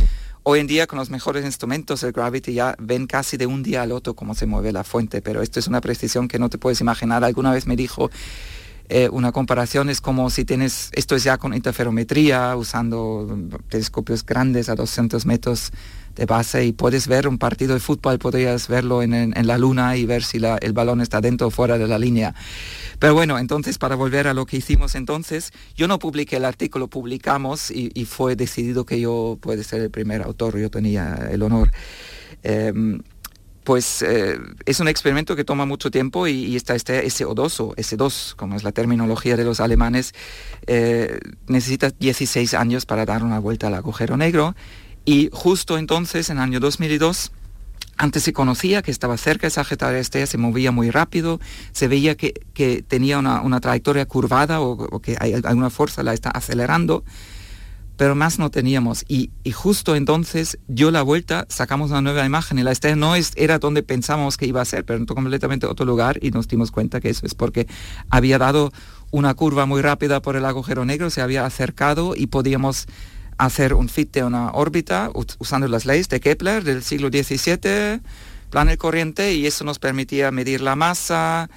Hoy 0.46 0.60
en 0.60 0.68
día 0.68 0.88
con 0.88 1.00
los 1.00 1.10
mejores 1.10 1.46
instrumentos, 1.46 2.04
el 2.04 2.12
Gravity 2.12 2.54
ya 2.54 2.76
ven 2.78 3.08
casi 3.08 3.38
de 3.38 3.46
un 3.46 3.64
día 3.64 3.82
al 3.82 3.94
otro 3.94 4.14
cómo 4.14 4.36
se 4.36 4.46
mueve 4.46 4.74
la 4.74 4.84
fuente, 4.84 5.22
pero 5.22 5.42
esto 5.42 5.58
es 5.58 5.70
una 5.70 5.80
precisión 5.80 6.28
que 6.28 6.38
no 6.38 6.50
te 6.50 6.58
puedes 6.58 6.82
imaginar. 6.82 7.24
Alguna 7.24 7.54
vez 7.54 7.66
me 7.66 7.78
dijo, 7.78 8.12
eh, 8.90 9.08
una 9.10 9.32
comparación 9.32 9.90
es 9.90 10.02
como 10.02 10.30
si 10.30 10.44
tienes, 10.44 10.90
esto 10.92 11.16
es 11.16 11.24
ya 11.24 11.38
con 11.38 11.54
interferometría, 11.54 12.58
usando 12.58 13.26
telescopios 13.70 14.26
grandes 14.26 14.68
a 14.68 14.76
200 14.76 15.26
metros 15.26 15.72
de 16.16 16.26
base 16.26 16.66
y 16.66 16.74
puedes 16.74 17.08
ver 17.08 17.28
un 17.28 17.38
partido 17.38 17.74
de 17.74 17.80
fútbol, 17.80 18.20
podrías 18.20 18.68
verlo 18.68 19.02
en, 19.02 19.34
la 19.48 19.58
luna 19.58 19.98
y 19.98 20.06
ver 20.06 20.24
si 20.24 20.40
el 20.62 20.74
balón 20.74 21.02
está 21.02 21.22
dentro 21.22 21.48
o 21.48 21.52
fuera 21.52 21.78
de 21.78 21.88
la 21.88 21.98
línea. 21.98 22.36
Pero 23.00 23.14
bueno, 23.14 23.40
entonces 23.40 23.78
para 23.78 23.96
volver 23.96 24.28
a 24.28 24.34
lo 24.34 24.46
que 24.46 24.58
hicimos 24.58 24.96
entonces, 24.96 25.52
yo 25.76 25.88
no 25.88 26.00
publiqué 26.00 26.38
el 26.38 26.46
artículo, 26.46 26.88
publicamos 26.88 27.72
y, 27.72 27.92
fue 28.06 28.36
decidido 28.36 28.86
que 28.86 29.00
yo 29.00 29.38
puede 29.42 29.64
ser 29.64 29.82
el 29.82 29.90
primer 29.90 30.22
autor, 30.22 30.58
yo 30.58 30.70
tenía 30.70 31.30
el 31.32 31.42
honor. 31.42 31.72
Em, 32.44 33.02
pues 33.64 34.02
eh, 34.02 34.38
es 34.66 34.80
un 34.82 34.90
experimento 34.90 35.36
que 35.36 35.46
toma 35.46 35.66
mucho 35.66 35.90
tiempo 35.90 36.28
y, 36.28 36.56
está 36.56 36.76
este 36.76 37.06
SO2 37.06 37.60
o 37.62 37.76
S2, 37.76 38.36
como 38.36 38.56
es 38.56 38.64
la 38.64 38.72
terminología 38.72 39.38
de 39.38 39.46
los 39.46 39.60
alemanes, 39.62 40.14
eh, 40.68 41.20
necesita 41.48 41.90
16 41.92 42.54
años 42.54 42.86
para 42.86 43.06
dar 43.06 43.24
una 43.24 43.40
vuelta 43.40 43.68
al 43.68 43.76
agujero 43.76 44.18
negro 44.18 44.56
y 45.06 45.30
justo 45.32 45.78
entonces, 45.78 46.30
en 46.30 46.38
el 46.38 46.44
año 46.44 46.60
2002, 46.60 47.32
antes 47.98 48.24
se 48.24 48.34
conocía 48.34 48.82
que 48.82 48.92
estaba 48.92 49.18
cerca 49.18 49.48
de 49.48 49.52
Sagitario 49.52 50.00
Estrella, 50.00 50.28
se 50.28 50.38
movía 50.38 50.72
muy 50.72 50.90
rápido, 50.90 51.40
se 51.72 51.88
veía 51.88 52.16
que, 52.16 52.34
tenía 52.88 53.20
una, 53.20 53.60
trayectoria 53.60 54.06
curvada 54.06 54.62
o, 54.62 55.00
que 55.00 55.16
hay 55.20 55.34
alguna 55.34 55.70
fuerza 55.70 56.04
la 56.04 56.14
está 56.14 56.30
acelerando, 56.30 57.04
pero 57.96 58.16
más 58.16 58.40
no 58.40 58.50
teníamos. 58.50 59.06
Y, 59.08 59.30
justo 59.52 59.96
entonces 59.96 60.58
dio 60.68 60.90
la 60.90 61.04
vuelta, 61.04 61.46
sacamos 61.50 61.92
una 61.92 62.02
nueva 62.02 62.26
imagen 62.26 62.58
y 62.58 62.64
la 62.64 62.72
estrella 62.72 62.96
no 62.96 63.16
es, 63.16 63.32
era 63.36 63.60
donde 63.60 63.84
pensábamos 63.84 64.38
que 64.38 64.48
iba 64.48 64.62
a 64.62 64.66
ser, 64.66 64.86
pero 64.86 64.98
en 64.98 65.06
completamente 65.06 65.68
otro 65.68 65.86
lugar 65.86 66.18
y 66.22 66.32
nos 66.32 66.48
dimos 66.48 66.72
cuenta 66.72 67.00
que 67.00 67.10
eso 67.10 67.26
es 67.26 67.36
porque 67.36 67.68
había 68.10 68.40
dado 68.40 68.72
una 69.12 69.36
curva 69.36 69.68
muy 69.68 69.84
rápida 69.84 70.22
por 70.22 70.36
el 70.36 70.46
agujero 70.46 70.86
negro, 70.86 71.12
se 71.12 71.22
había 71.22 71.46
acercado 71.46 72.16
y 72.16 72.26
podíamos 72.28 72.88
hacer 73.46 73.74
un 73.74 73.90
fit 73.90 74.12
de 74.14 74.24
una 74.24 74.52
órbita 74.52 75.12
usando 75.40 75.68
las 75.68 75.86
leyes 75.86 76.10
de 76.10 76.20
Kepler 76.20 76.64
del 76.64 76.84
siglo 76.84 77.10
XVII, 77.10 78.02
plan 78.50 78.68
de 78.68 78.78
corriente, 78.78 79.34
y 79.34 79.46
eso 79.46 79.64
nos 79.64 79.80
permitía 79.80 80.32
medir 80.32 80.62
la 80.62 80.76
masa, 80.76 81.50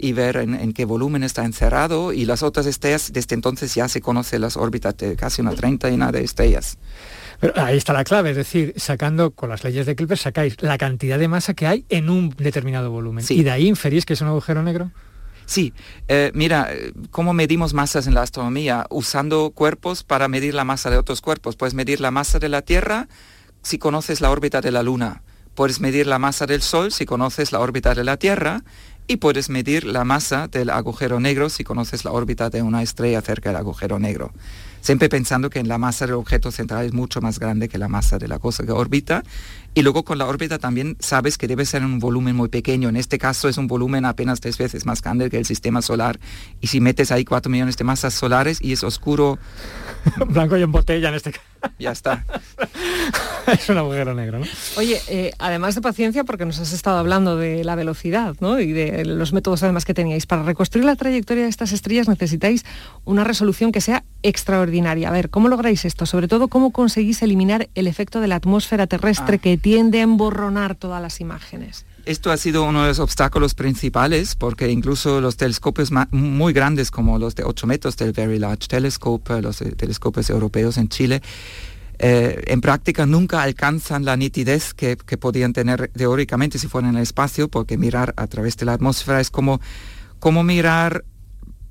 y 0.00 0.12
ver 0.12 0.36
en, 0.36 0.72
qué 0.72 0.84
volumen 0.84 1.22
está 1.22 1.44
encerrado 1.44 2.12
y 2.12 2.24
las 2.24 2.42
otras 2.42 2.66
estrellas, 2.66 3.12
desde 3.12 3.34
entonces 3.34 3.74
ya 3.74 3.88
se 3.88 4.00
conoce 4.00 4.38
las 4.38 4.56
órbitas 4.56 4.96
de 4.96 5.14
casi 5.14 5.42
una 5.42 5.54
treintena 5.54 6.10
de 6.10 6.24
estrellas. 6.24 6.78
Pero 7.38 7.52
ahí 7.56 7.76
está 7.76 7.92
la 7.92 8.04
clave, 8.04 8.30
es 8.30 8.36
decir, 8.36 8.74
sacando 8.76 9.30
con 9.30 9.50
las 9.50 9.62
leyes 9.62 9.86
de 9.86 9.96
Kepler 9.96 10.18
sacáis 10.18 10.60
la 10.62 10.78
cantidad 10.78 11.18
de 11.18 11.28
masa 11.28 11.54
que 11.54 11.66
hay 11.66 11.84
en 11.88 12.10
un 12.10 12.30
determinado 12.30 12.90
volumen. 12.90 13.24
¿Y 13.28 13.42
de 13.42 13.50
ahí 13.50 13.66
inferís 13.66 14.04
que 14.04 14.14
es 14.14 14.20
un 14.20 14.28
agujero 14.28 14.62
negro? 14.62 14.90
Sí, 15.50 15.74
eh, 16.06 16.30
mira, 16.32 16.70
¿cómo 17.10 17.32
medimos 17.32 17.74
masas 17.74 18.06
en 18.06 18.14
la 18.14 18.22
astronomía? 18.22 18.86
Usando 18.88 19.50
cuerpos 19.50 20.04
para 20.04 20.28
medir 20.28 20.54
la 20.54 20.62
masa 20.62 20.90
de 20.90 20.96
otros 20.96 21.20
cuerpos. 21.20 21.56
Puedes 21.56 21.74
medir 21.74 22.00
la 22.00 22.12
masa 22.12 22.38
de 22.38 22.48
la 22.48 22.62
Tierra 22.62 23.08
si 23.60 23.76
conoces 23.76 24.20
la 24.20 24.30
órbita 24.30 24.60
de 24.60 24.70
la 24.70 24.84
Luna. 24.84 25.22
Puedes 25.56 25.80
medir 25.80 26.06
la 26.06 26.20
masa 26.20 26.46
del 26.46 26.62
Sol 26.62 26.92
si 26.92 27.04
conoces 27.04 27.50
la 27.50 27.58
órbita 27.58 27.96
de 27.96 28.04
la 28.04 28.16
Tierra 28.16 28.62
y 29.08 29.16
puedes 29.16 29.50
medir 29.50 29.82
la 29.86 30.04
masa 30.04 30.46
del 30.46 30.70
agujero 30.70 31.18
negro 31.18 31.48
si 31.48 31.64
conoces 31.64 32.04
la 32.04 32.12
órbita 32.12 32.48
de 32.48 32.62
una 32.62 32.80
estrella 32.84 33.20
cerca 33.20 33.48
del 33.48 33.56
agujero 33.56 33.98
negro. 33.98 34.32
Siempre 34.82 35.08
pensando 35.08 35.50
que 35.50 35.64
la 35.64 35.78
masa 35.78 36.06
del 36.06 36.14
objeto 36.14 36.52
central 36.52 36.86
es 36.86 36.92
mucho 36.92 37.20
más 37.20 37.40
grande 37.40 37.68
que 37.68 37.76
la 37.76 37.88
masa 37.88 38.18
de 38.18 38.28
la 38.28 38.38
cosa 38.38 38.64
que 38.64 38.70
orbita. 38.70 39.24
Y 39.72 39.82
luego 39.82 40.04
con 40.04 40.18
la 40.18 40.26
órbita 40.26 40.58
también 40.58 40.96
sabes 40.98 41.38
que 41.38 41.46
debe 41.46 41.64
ser 41.64 41.84
un 41.84 42.00
volumen 42.00 42.34
muy 42.34 42.48
pequeño. 42.48 42.88
En 42.88 42.96
este 42.96 43.18
caso 43.18 43.48
es 43.48 43.56
un 43.56 43.68
volumen 43.68 44.04
apenas 44.04 44.40
tres 44.40 44.58
veces 44.58 44.84
más 44.84 45.00
grande 45.00 45.30
que 45.30 45.38
el 45.38 45.46
sistema 45.46 45.80
solar. 45.80 46.18
Y 46.60 46.66
si 46.66 46.80
metes 46.80 47.12
ahí 47.12 47.24
cuatro 47.24 47.50
millones 47.50 47.76
de 47.76 47.84
masas 47.84 48.14
solares 48.14 48.60
y 48.60 48.72
es 48.72 48.82
oscuro... 48.82 49.38
Blanco 50.28 50.56
y 50.56 50.62
en 50.62 50.72
botella 50.72 51.10
en 51.10 51.14
este 51.14 51.32
caso. 51.32 51.44
Ya 51.78 51.92
está. 51.92 52.24
es 53.52 53.68
un 53.68 53.78
agujero 53.78 54.14
negro, 54.14 54.38
¿no? 54.38 54.46
Oye, 54.76 55.00
eh, 55.08 55.32
además 55.38 55.74
de 55.74 55.80
paciencia, 55.80 56.24
porque 56.24 56.46
nos 56.46 56.58
has 56.58 56.72
estado 56.72 56.98
hablando 56.98 57.36
de 57.36 57.64
la 57.64 57.74
velocidad 57.74 58.34
¿no? 58.40 58.60
y 58.60 58.72
de 58.72 59.04
los 59.04 59.32
métodos 59.32 59.62
además 59.62 59.84
que 59.84 59.94
teníais, 59.94 60.26
para 60.26 60.42
reconstruir 60.42 60.84
la 60.84 60.96
trayectoria 60.96 61.44
de 61.44 61.50
estas 61.50 61.72
estrellas 61.72 62.08
necesitáis 62.08 62.64
una 63.04 63.24
resolución 63.24 63.72
que 63.72 63.80
sea 63.80 64.04
extraordinaria. 64.22 65.08
A 65.08 65.12
ver, 65.12 65.30
¿cómo 65.30 65.48
lográis 65.48 65.84
esto? 65.84 66.06
Sobre 66.06 66.28
todo, 66.28 66.48
¿cómo 66.48 66.70
conseguís 66.70 67.22
eliminar 67.22 67.68
el 67.74 67.86
efecto 67.86 68.20
de 68.20 68.28
la 68.28 68.36
atmósfera 68.36 68.86
terrestre 68.86 69.36
ah. 69.36 69.38
que 69.38 69.56
tiende 69.60 70.00
a 70.00 70.02
emborronar 70.02 70.74
todas 70.74 71.00
las 71.02 71.20
imágenes? 71.20 71.84
Esto 72.06 72.30
ha 72.30 72.36
sido 72.36 72.64
uno 72.64 72.82
de 72.82 72.88
los 72.88 72.98
obstáculos 72.98 73.54
principales 73.54 74.34
porque 74.34 74.70
incluso 74.70 75.20
los 75.20 75.36
telescopios 75.36 75.90
muy 76.10 76.52
grandes 76.52 76.90
como 76.90 77.18
los 77.18 77.34
de 77.34 77.44
8 77.44 77.66
metros 77.66 77.96
del 77.96 78.12
Very 78.12 78.38
Large 78.38 78.68
Telescope, 78.68 79.42
los 79.42 79.58
telescopios 79.58 80.30
europeos 80.30 80.78
en 80.78 80.88
Chile, 80.88 81.20
eh, 82.02 82.42
en 82.46 82.62
práctica 82.62 83.04
nunca 83.04 83.42
alcanzan 83.42 84.06
la 84.06 84.16
nitidez 84.16 84.72
que, 84.72 84.96
podían 84.96 85.52
tener 85.52 85.88
teóricamente 85.88 86.58
si 86.58 86.66
fueran 86.66 86.92
en 86.92 86.96
el 86.96 87.02
espacio, 87.02 87.48
porque 87.48 87.76
mirar 87.76 88.14
a 88.16 88.26
través 88.26 88.56
de 88.56 88.64
la 88.64 88.72
atmósfera 88.72 89.20
es 89.20 89.30
como, 89.30 89.60
como 90.18 90.42
mirar 90.42 91.04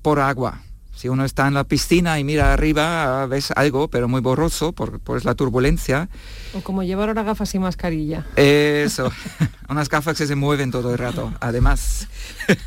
por 0.04 0.20
agua. 0.20 0.62
Si 1.00 1.08
uno 1.08 1.24
está 1.24 1.48
en 1.48 1.54
la 1.54 1.64
piscina 1.64 2.20
y 2.20 2.26
mira 2.26 2.52
arriba, 2.52 3.26
ves 3.26 3.54
algo, 3.56 3.88
pero 3.88 4.10
muy 4.10 4.20
borroso 4.20 4.74
por, 4.74 5.00
por 5.00 5.24
la 5.24 5.34
turbulencia. 5.34 6.10
O 6.54 6.60
como 6.60 6.84
llevar 6.84 7.08
ahora 7.08 7.24
gafas 7.24 7.56
y 7.56 7.60
mascarilla. 7.60 8.26
Eso, 8.36 9.10
unas 9.70 9.88
gafas 9.88 10.18
que 10.18 10.28
se 10.28 10.36
mueven 10.36 10.72
todo 10.72 10.92
el 10.92 10.98
rato, 10.98 11.34
además. 11.40 12.10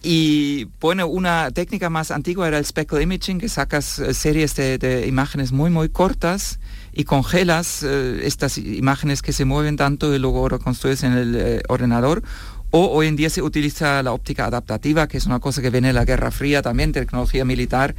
Y 0.00 0.68
bueno, 0.80 1.08
una 1.08 1.50
técnica 1.50 1.90
más 1.90 2.12
antigua 2.12 2.46
era 2.46 2.58
el 2.58 2.64
speckle 2.64 3.02
imaging, 3.02 3.40
que 3.40 3.48
sacas 3.48 3.98
eh, 3.98 4.14
series 4.14 4.54
de, 4.54 4.78
de 4.78 5.08
imágenes 5.08 5.50
muy, 5.50 5.70
muy 5.70 5.88
cortas 5.88 6.60
y 6.92 7.02
congelas 7.02 7.82
eh, 7.82 8.20
estas 8.22 8.58
imágenes 8.58 9.22
que 9.22 9.32
se 9.32 9.44
mueven 9.44 9.76
tanto 9.76 10.14
y 10.14 10.20
luego 10.20 10.48
reconstruyes 10.48 11.02
en 11.02 11.12
el 11.14 11.36
eh, 11.36 11.62
ordenador. 11.68 12.22
O 12.70 12.88
hoy 12.88 13.06
en 13.06 13.16
día 13.16 13.30
se 13.30 13.40
utiliza 13.40 14.02
la 14.02 14.12
óptica 14.12 14.44
adaptativa, 14.44 15.08
que 15.08 15.16
es 15.16 15.24
una 15.24 15.40
cosa 15.40 15.62
que 15.62 15.70
viene 15.70 15.88
de 15.88 15.94
la 15.94 16.04
Guerra 16.04 16.30
Fría 16.30 16.60
también, 16.60 16.92
tecnología 16.92 17.46
militar, 17.46 17.94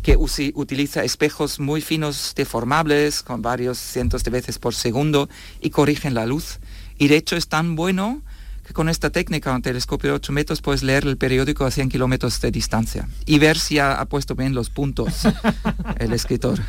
que 0.00 0.16
utiliza 0.16 1.02
espejos 1.02 1.58
muy 1.58 1.80
finos 1.80 2.32
deformables 2.36 3.22
con 3.22 3.42
varios 3.42 3.78
cientos 3.78 4.22
de 4.22 4.30
veces 4.30 4.60
por 4.60 4.74
segundo 4.74 5.28
y 5.60 5.70
corrigen 5.70 6.14
la 6.14 6.24
luz. 6.24 6.60
Y 6.98 7.08
de 7.08 7.16
hecho 7.16 7.34
es 7.34 7.48
tan 7.48 7.74
bueno 7.74 8.22
que 8.64 8.72
con 8.72 8.88
esta 8.88 9.10
técnica, 9.10 9.52
un 9.52 9.62
telescopio 9.62 10.10
de 10.10 10.16
8 10.16 10.32
metros, 10.32 10.62
puedes 10.62 10.84
leer 10.84 11.04
el 11.04 11.16
periódico 11.16 11.64
a 11.64 11.72
100 11.72 11.88
kilómetros 11.88 12.40
de 12.40 12.52
distancia 12.52 13.08
y 13.26 13.40
ver 13.40 13.58
si 13.58 13.80
ha 13.80 14.04
puesto 14.04 14.36
bien 14.36 14.54
los 14.54 14.70
puntos 14.70 15.22
el 15.98 16.12
escritor. 16.12 16.60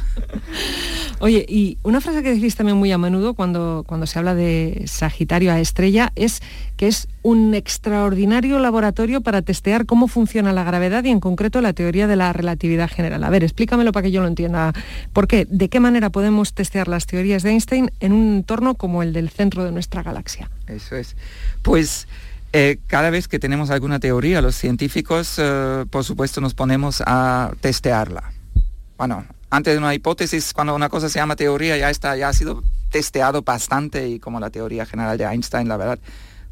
Oye, 1.19 1.45
y 1.47 1.77
una 1.83 2.01
frase 2.01 2.21
que 2.21 2.33
decís 2.33 2.55
también 2.55 2.77
muy 2.77 2.91
a 2.91 2.97
menudo 2.97 3.33
cuando, 3.33 3.83
cuando 3.87 4.05
se 4.07 4.19
habla 4.19 4.35
de 4.35 4.83
Sagitario 4.87 5.51
a 5.51 5.59
estrella 5.59 6.11
es 6.15 6.41
que 6.77 6.87
es 6.87 7.07
un 7.21 7.53
extraordinario 7.53 8.59
laboratorio 8.59 9.21
para 9.21 9.41
testear 9.41 9.85
cómo 9.85 10.07
funciona 10.07 10.53
la 10.53 10.63
gravedad 10.63 11.03
y 11.03 11.09
en 11.09 11.19
concreto 11.19 11.61
la 11.61 11.73
teoría 11.73 12.07
de 12.07 12.15
la 12.15 12.33
relatividad 12.33 12.89
general. 12.89 13.23
A 13.23 13.29
ver, 13.29 13.43
explícamelo 13.43 13.91
para 13.91 14.03
que 14.03 14.11
yo 14.11 14.21
lo 14.21 14.27
entienda. 14.27 14.73
¿Por 15.13 15.27
qué? 15.27 15.45
¿De 15.49 15.69
qué 15.69 15.79
manera 15.79 16.09
podemos 16.09 16.53
testear 16.53 16.87
las 16.87 17.05
teorías 17.05 17.43
de 17.43 17.51
Einstein 17.51 17.91
en 17.99 18.13
un 18.13 18.35
entorno 18.35 18.75
como 18.75 19.03
el 19.03 19.13
del 19.13 19.29
centro 19.29 19.63
de 19.63 19.71
nuestra 19.71 20.03
galaxia? 20.03 20.49
Eso 20.67 20.95
es. 20.95 21.15
Pues... 21.61 22.07
Eh, 22.55 22.77
cada 22.85 23.09
vez 23.09 23.27
que 23.27 23.39
tenemos 23.39 23.71
alguna 23.71 23.99
teoría, 23.99 24.39
los 24.39 24.55
científicos, 24.55 25.39
eh, 25.39 25.85
por 25.89 26.03
supuesto, 26.03 26.39
nos 26.39 26.53
ponemos 26.53 27.01
a 27.03 27.51
testearla. 27.61 28.31
Bueno, 28.95 29.25
antes 29.49 29.73
de 29.73 29.79
una 29.79 29.93
hipótesis, 29.95 30.53
cuando 30.53 30.75
una 30.75 30.87
cosa 30.89 31.09
se 31.09 31.17
llama 31.17 31.35
teoría, 31.35 31.77
ya 31.77 31.89
está, 31.89 32.15
ya 32.15 32.29
ha 32.29 32.33
sido 32.33 32.63
testeado 32.89 33.41
bastante 33.41 34.07
y 34.07 34.19
como 34.19 34.39
la 34.39 34.49
teoría 34.49 34.85
general 34.85 35.17
de 35.17 35.25
Einstein, 35.25 35.67
la 35.67 35.77
verdad, 35.77 35.99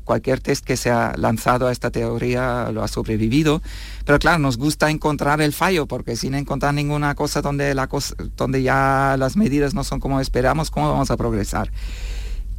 cualquier 0.03 0.39
test 0.39 0.65
que 0.65 0.77
se 0.77 0.89
ha 0.89 1.13
lanzado 1.17 1.67
a 1.67 1.71
esta 1.71 1.91
teoría 1.91 2.69
lo 2.71 2.83
ha 2.83 2.87
sobrevivido. 2.87 3.61
Pero 4.05 4.19
claro, 4.19 4.39
nos 4.39 4.57
gusta 4.57 4.89
encontrar 4.89 5.41
el 5.41 5.53
fallo, 5.53 5.85
porque 5.85 6.15
sin 6.15 6.33
encontrar 6.33 6.73
ninguna 6.73 7.15
cosa 7.15 7.41
donde, 7.41 7.73
la 7.75 7.87
cosa, 7.87 8.15
donde 8.37 8.63
ya 8.63 9.15
las 9.17 9.35
medidas 9.35 9.73
no 9.73 9.83
son 9.83 9.99
como 9.99 10.19
esperamos, 10.19 10.71
¿cómo 10.71 10.89
vamos 10.89 11.11
a 11.11 11.17
progresar? 11.17 11.71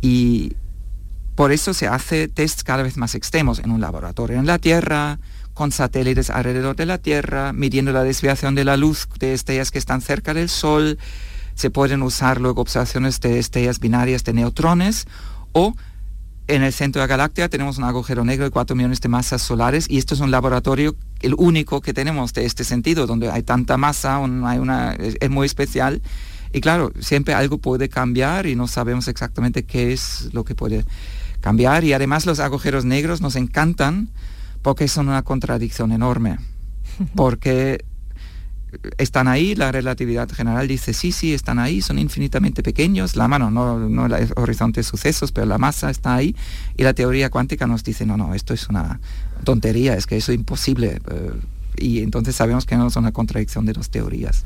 Y 0.01 0.55
por 1.35 1.53
eso 1.53 1.73
se 1.75 1.89
hace 1.89 2.29
tests 2.29 2.63
cada 2.63 2.83
vez 2.83 2.97
más 2.97 3.15
extremos 3.15 3.59
en 3.59 3.71
un 3.71 3.81
laboratorio 3.81 4.39
en 4.39 4.47
la 4.47 4.59
Tierra, 4.59 5.19
con 5.55 5.73
satélites 5.73 6.31
alrededor 6.31 6.77
de 6.77 6.87
la 6.87 6.99
Tierra, 6.99 7.53
midiendo 7.53 7.93
la 7.93 8.03
desviación 8.03 8.55
de 8.55 8.65
la 8.65 8.77
luz 8.77 9.09
de 9.19 9.35
estrellas 9.35 9.71
que 9.71 9.79
están 9.79 10.01
cerca 10.01 10.35
del 10.35 10.49
Sol. 10.49 10.99
Se 11.55 11.71
pueden 11.71 12.03
usar 12.03 12.41
luego 12.41 12.63
observaciones 12.63 13.21
de 13.21 13.39
estrellas 13.39 13.79
binarias 13.79 14.25
de 14.25 14.33
neutrones 14.33 15.07
o 15.53 15.75
en 16.53 16.63
el 16.63 16.73
centro 16.73 17.01
de 17.01 17.05
la 17.05 17.17
galaxia 17.17 17.49
tenemos 17.49 17.79
un 17.79 17.85
agujero 17.85 18.25
negro 18.25 18.45
de 18.45 18.51
4 18.51 18.77
millones 18.77 19.01
de 19.01 19.09
masas 19.09 19.41
solares 19.41 19.87
y 19.89 19.97
esto 19.97 20.15
es 20.15 20.21
un 20.21 20.31
laboratorio, 20.31 20.95
el 21.21 21.35
único 21.39 21.81
que 21.81 21.95
tenemos 21.95 22.35
de 22.35 22.45
este 22.45 22.65
sentido, 22.65 23.07
donde 23.07 23.31
hay 23.31 23.43
tanta 23.43 23.79
masa, 23.79 24.17
hay 24.17 24.59
una, 24.59 24.93
es 24.93 25.31
muy 25.31 25.47
especial. 25.47 26.03
Y 26.53 26.61
claro, 26.61 26.93
siempre 27.01 27.33
algo 27.33 27.57
puede 27.57 27.89
cambiar 27.89 28.47
y 28.47 28.55
no 28.55 28.69
sabemos 28.69 29.09
exactamente 29.09 29.65
qué 29.65 29.95
es 29.95 30.29
lo 30.33 30.45
que 30.45 30.55
puede 30.55 30.85
cambiar. 31.41 31.85
Y 31.85 31.95
además 31.95 32.27
los 32.27 32.39
agujeros 32.39 32.85
negros 32.85 33.23
nos 33.23 33.37
encantan 33.37 34.11
porque 34.61 34.89
son 34.89 35.09
una 35.09 35.23
contradicción 35.23 35.91
enorme. 35.91 36.37
Porque 37.17 37.83
están 38.99 39.29
ahí, 39.29 39.55
la 39.55 39.73
relatividad 39.73 40.29
general 40.31 40.67
dice 40.69 40.93
sí, 40.93 41.13
sí, 41.13 41.35
están 41.35 41.59
ahí, 41.59 41.83
son 41.83 41.99
infinitamente 41.99 42.63
pequeños, 42.63 43.17
la 43.17 43.29
mano, 43.29 43.51
no, 43.51 43.79
no 43.79 44.07
el 44.07 44.29
horizonte 44.37 44.81
de 44.81 44.85
sucesos, 44.85 45.33
pero 45.33 45.47
la 45.47 45.59
masa 45.59 45.91
está 45.91 46.15
ahí, 46.15 46.35
y 46.77 46.83
la 46.83 46.95
teoría 46.95 47.31
cuántica 47.31 47.67
nos 47.67 47.85
dice, 47.85 48.07
no, 48.07 48.17
no, 48.17 48.35
esto 48.35 48.55
es 48.55 48.69
una 48.69 49.01
tontería, 49.45 49.95
es 49.95 50.07
que 50.07 50.17
eso 50.17 50.33
es 50.33 50.39
imposible, 50.39 51.01
eh, 51.11 51.33
y 51.77 52.01
entonces 52.01 52.35
sabemos 52.35 52.67
que 52.67 52.77
no 52.77 52.87
es 52.87 52.97
una 52.97 53.13
contradicción 53.13 53.67
de 53.67 53.75
las 53.75 53.91
teorías. 53.91 54.45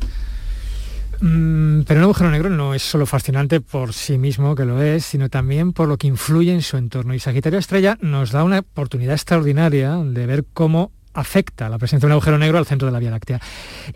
Mm, 1.21 1.83
pero 1.83 2.01
un 2.01 2.05
agujero 2.05 2.31
negro 2.31 2.51
no 2.51 2.75
es 2.75 2.83
solo 2.83 3.07
fascinante 3.07 3.61
por 3.61 3.95
sí 3.95 4.19
mismo, 4.19 4.55
que 4.55 4.65
lo 4.65 4.83
es, 4.83 5.05
sino 5.05 5.29
también 5.31 5.73
por 5.73 5.89
lo 5.89 5.97
que 5.97 6.07
influye 6.07 6.53
en 6.53 6.63
su 6.63 6.77
entorno. 6.77 7.15
Y 7.15 7.21
Sagitario 7.21 7.59
Estrella 7.59 7.97
nos 8.03 8.33
da 8.33 8.45
una 8.45 8.59
oportunidad 8.59 9.15
extraordinaria 9.15 9.97
de 9.97 10.27
ver 10.27 10.45
cómo 10.53 10.93
afecta 11.17 11.69
la 11.69 11.79
presencia 11.79 12.07
de 12.07 12.11
un 12.11 12.13
agujero 12.13 12.39
negro 12.39 12.59
al 12.59 12.67
centro 12.67 12.87
de 12.87 12.93
la 12.93 12.99
Vía 12.99 13.11
Láctea. 13.11 13.41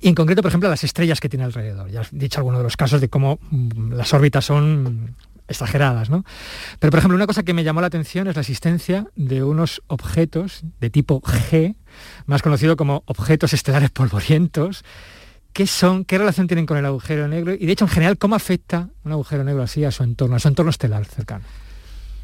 Y 0.00 0.08
en 0.08 0.14
concreto, 0.14 0.42
por 0.42 0.50
ejemplo, 0.50 0.68
a 0.68 0.70
las 0.70 0.84
estrellas 0.84 1.20
que 1.20 1.28
tiene 1.28 1.44
alrededor. 1.44 1.90
Ya 1.90 2.00
has 2.00 2.08
dicho 2.10 2.40
algunos 2.40 2.60
de 2.60 2.64
los 2.64 2.76
casos 2.76 3.00
de 3.00 3.08
cómo 3.08 3.38
mm, 3.50 3.92
las 3.92 4.12
órbitas 4.14 4.44
son 4.44 5.14
exageradas, 5.46 6.10
¿no? 6.10 6.24
Pero, 6.78 6.90
por 6.90 6.98
ejemplo, 6.98 7.16
una 7.16 7.26
cosa 7.26 7.42
que 7.42 7.52
me 7.52 7.64
llamó 7.64 7.80
la 7.80 7.88
atención 7.88 8.28
es 8.28 8.36
la 8.36 8.40
existencia 8.40 9.06
de 9.16 9.42
unos 9.42 9.82
objetos 9.88 10.62
de 10.80 10.90
tipo 10.90 11.20
G, 11.20 11.74
más 12.26 12.40
conocido 12.40 12.76
como 12.76 13.02
objetos 13.06 13.52
estelares 13.52 13.90
polvorientos, 13.90 14.84
¿qué 15.52 15.66
son, 15.66 16.04
qué 16.04 16.18
relación 16.18 16.46
tienen 16.46 16.66
con 16.66 16.78
el 16.78 16.86
agujero 16.86 17.26
negro? 17.28 17.52
Y 17.52 17.66
de 17.66 17.72
hecho, 17.72 17.84
en 17.84 17.90
general, 17.90 18.16
¿cómo 18.16 18.36
afecta 18.36 18.88
un 19.04 19.12
agujero 19.12 19.42
negro 19.44 19.62
así 19.62 19.84
a 19.84 19.90
su 19.90 20.04
entorno, 20.04 20.36
a 20.36 20.38
su 20.38 20.48
entorno 20.48 20.70
estelar 20.70 21.04
cercano? 21.04 21.44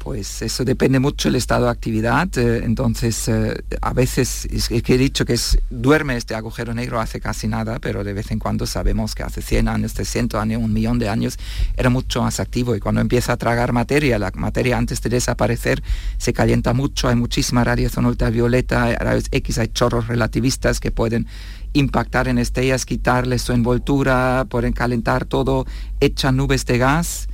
Pues 0.07 0.41
eso 0.41 0.63
depende 0.63 1.01
mucho 1.01 1.27
del 1.27 1.35
estado 1.35 1.65
de 1.65 1.71
actividad. 1.71 2.29
Eh, 2.37 2.61
entonces, 2.63 3.27
eh, 3.27 3.61
a 3.81 3.91
veces, 3.91 4.45
es 4.45 4.69
que 4.69 4.95
he 4.95 4.97
dicho 4.97 5.25
que 5.25 5.37
duerme 5.69 6.15
este 6.15 6.33
agujero 6.33 6.73
negro 6.73 7.01
hace 7.01 7.19
casi 7.19 7.49
nada, 7.49 7.79
pero 7.79 8.05
de 8.05 8.13
vez 8.13 8.31
en 8.31 8.39
cuando 8.39 8.65
sabemos 8.65 9.15
que 9.15 9.23
hace 9.23 9.41
100 9.41 9.67
años, 9.67 9.93
300 9.95 10.39
años, 10.39 10.61
un 10.63 10.71
millón 10.71 10.97
de 10.97 11.09
años, 11.09 11.37
era 11.75 11.89
mucho 11.89 12.21
más 12.21 12.39
activo. 12.39 12.73
Y 12.73 12.79
cuando 12.79 13.01
empieza 13.01 13.33
a 13.33 13.37
tragar 13.37 13.73
materia, 13.73 14.17
la 14.17 14.31
materia 14.33 14.77
antes 14.77 15.01
de 15.01 15.09
desaparecer 15.09 15.83
se 16.17 16.31
calienta 16.31 16.71
mucho, 16.71 17.09
hay 17.09 17.17
muchísima 17.17 17.65
radiación 17.65 18.05
ultravioleta, 18.05 18.95
rayos 18.95 19.25
X, 19.31 19.57
hay 19.57 19.67
chorros 19.67 20.07
relativistas 20.07 20.79
que 20.79 20.89
pueden 20.89 21.27
impactar 21.73 22.29
en 22.29 22.37
estrellas, 22.37 22.85
quitarles 22.85 23.41
su 23.41 23.51
envoltura, 23.51 24.45
pueden 24.47 24.71
calentar 24.71 25.25
todo, 25.25 25.65
echan 25.99 26.37
nubes 26.37 26.65
de 26.65 26.77
gas 26.77 27.27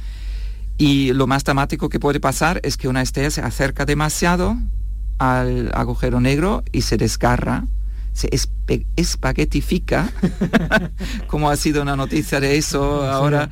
y 0.77 1.13
lo 1.13 1.27
más 1.27 1.43
dramático 1.43 1.89
que 1.89 1.99
puede 1.99 2.19
pasar 2.19 2.59
es 2.63 2.77
que 2.77 2.87
una 2.87 3.01
estrella 3.01 3.29
se 3.29 3.41
acerca 3.41 3.85
demasiado 3.85 4.57
al 5.19 5.71
agujero 5.73 6.19
negro 6.19 6.63
y 6.71 6.81
se 6.81 6.97
desgarra, 6.97 7.65
se 8.13 8.29
espaguetifica, 8.95 10.11
como 11.27 11.49
ha 11.49 11.55
sido 11.55 11.81
una 11.81 11.95
noticia 11.95 12.39
de 12.39 12.57
eso 12.57 13.09
ahora. 13.09 13.49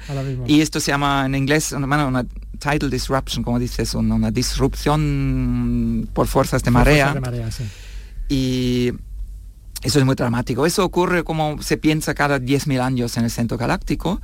y 0.47 0.61
esto 0.61 0.79
se 0.79 0.91
llama 0.91 1.25
en 1.25 1.35
inglés 1.35 1.71
una 1.71 2.25
tidal 2.57 2.89
disruption, 2.89 3.43
como 3.43 3.59
dices, 3.59 3.93
una, 3.93 4.31
disrupción 4.31 6.09
por 6.13 6.27
fuerzas 6.27 6.63
de 6.63 6.71
marea. 6.71 7.15
Y 8.29 8.93
eso 9.83 9.99
es 9.99 10.05
muy 10.05 10.15
dramático. 10.15 10.65
Eso 10.65 10.85
ocurre 10.85 11.23
como 11.23 11.61
se 11.61 11.77
piensa 11.77 12.13
cada 12.13 12.39
10.000 12.39 12.81
años 12.81 13.17
en 13.17 13.25
el 13.25 13.31
centro 13.31 13.57
galáctico 13.57 14.21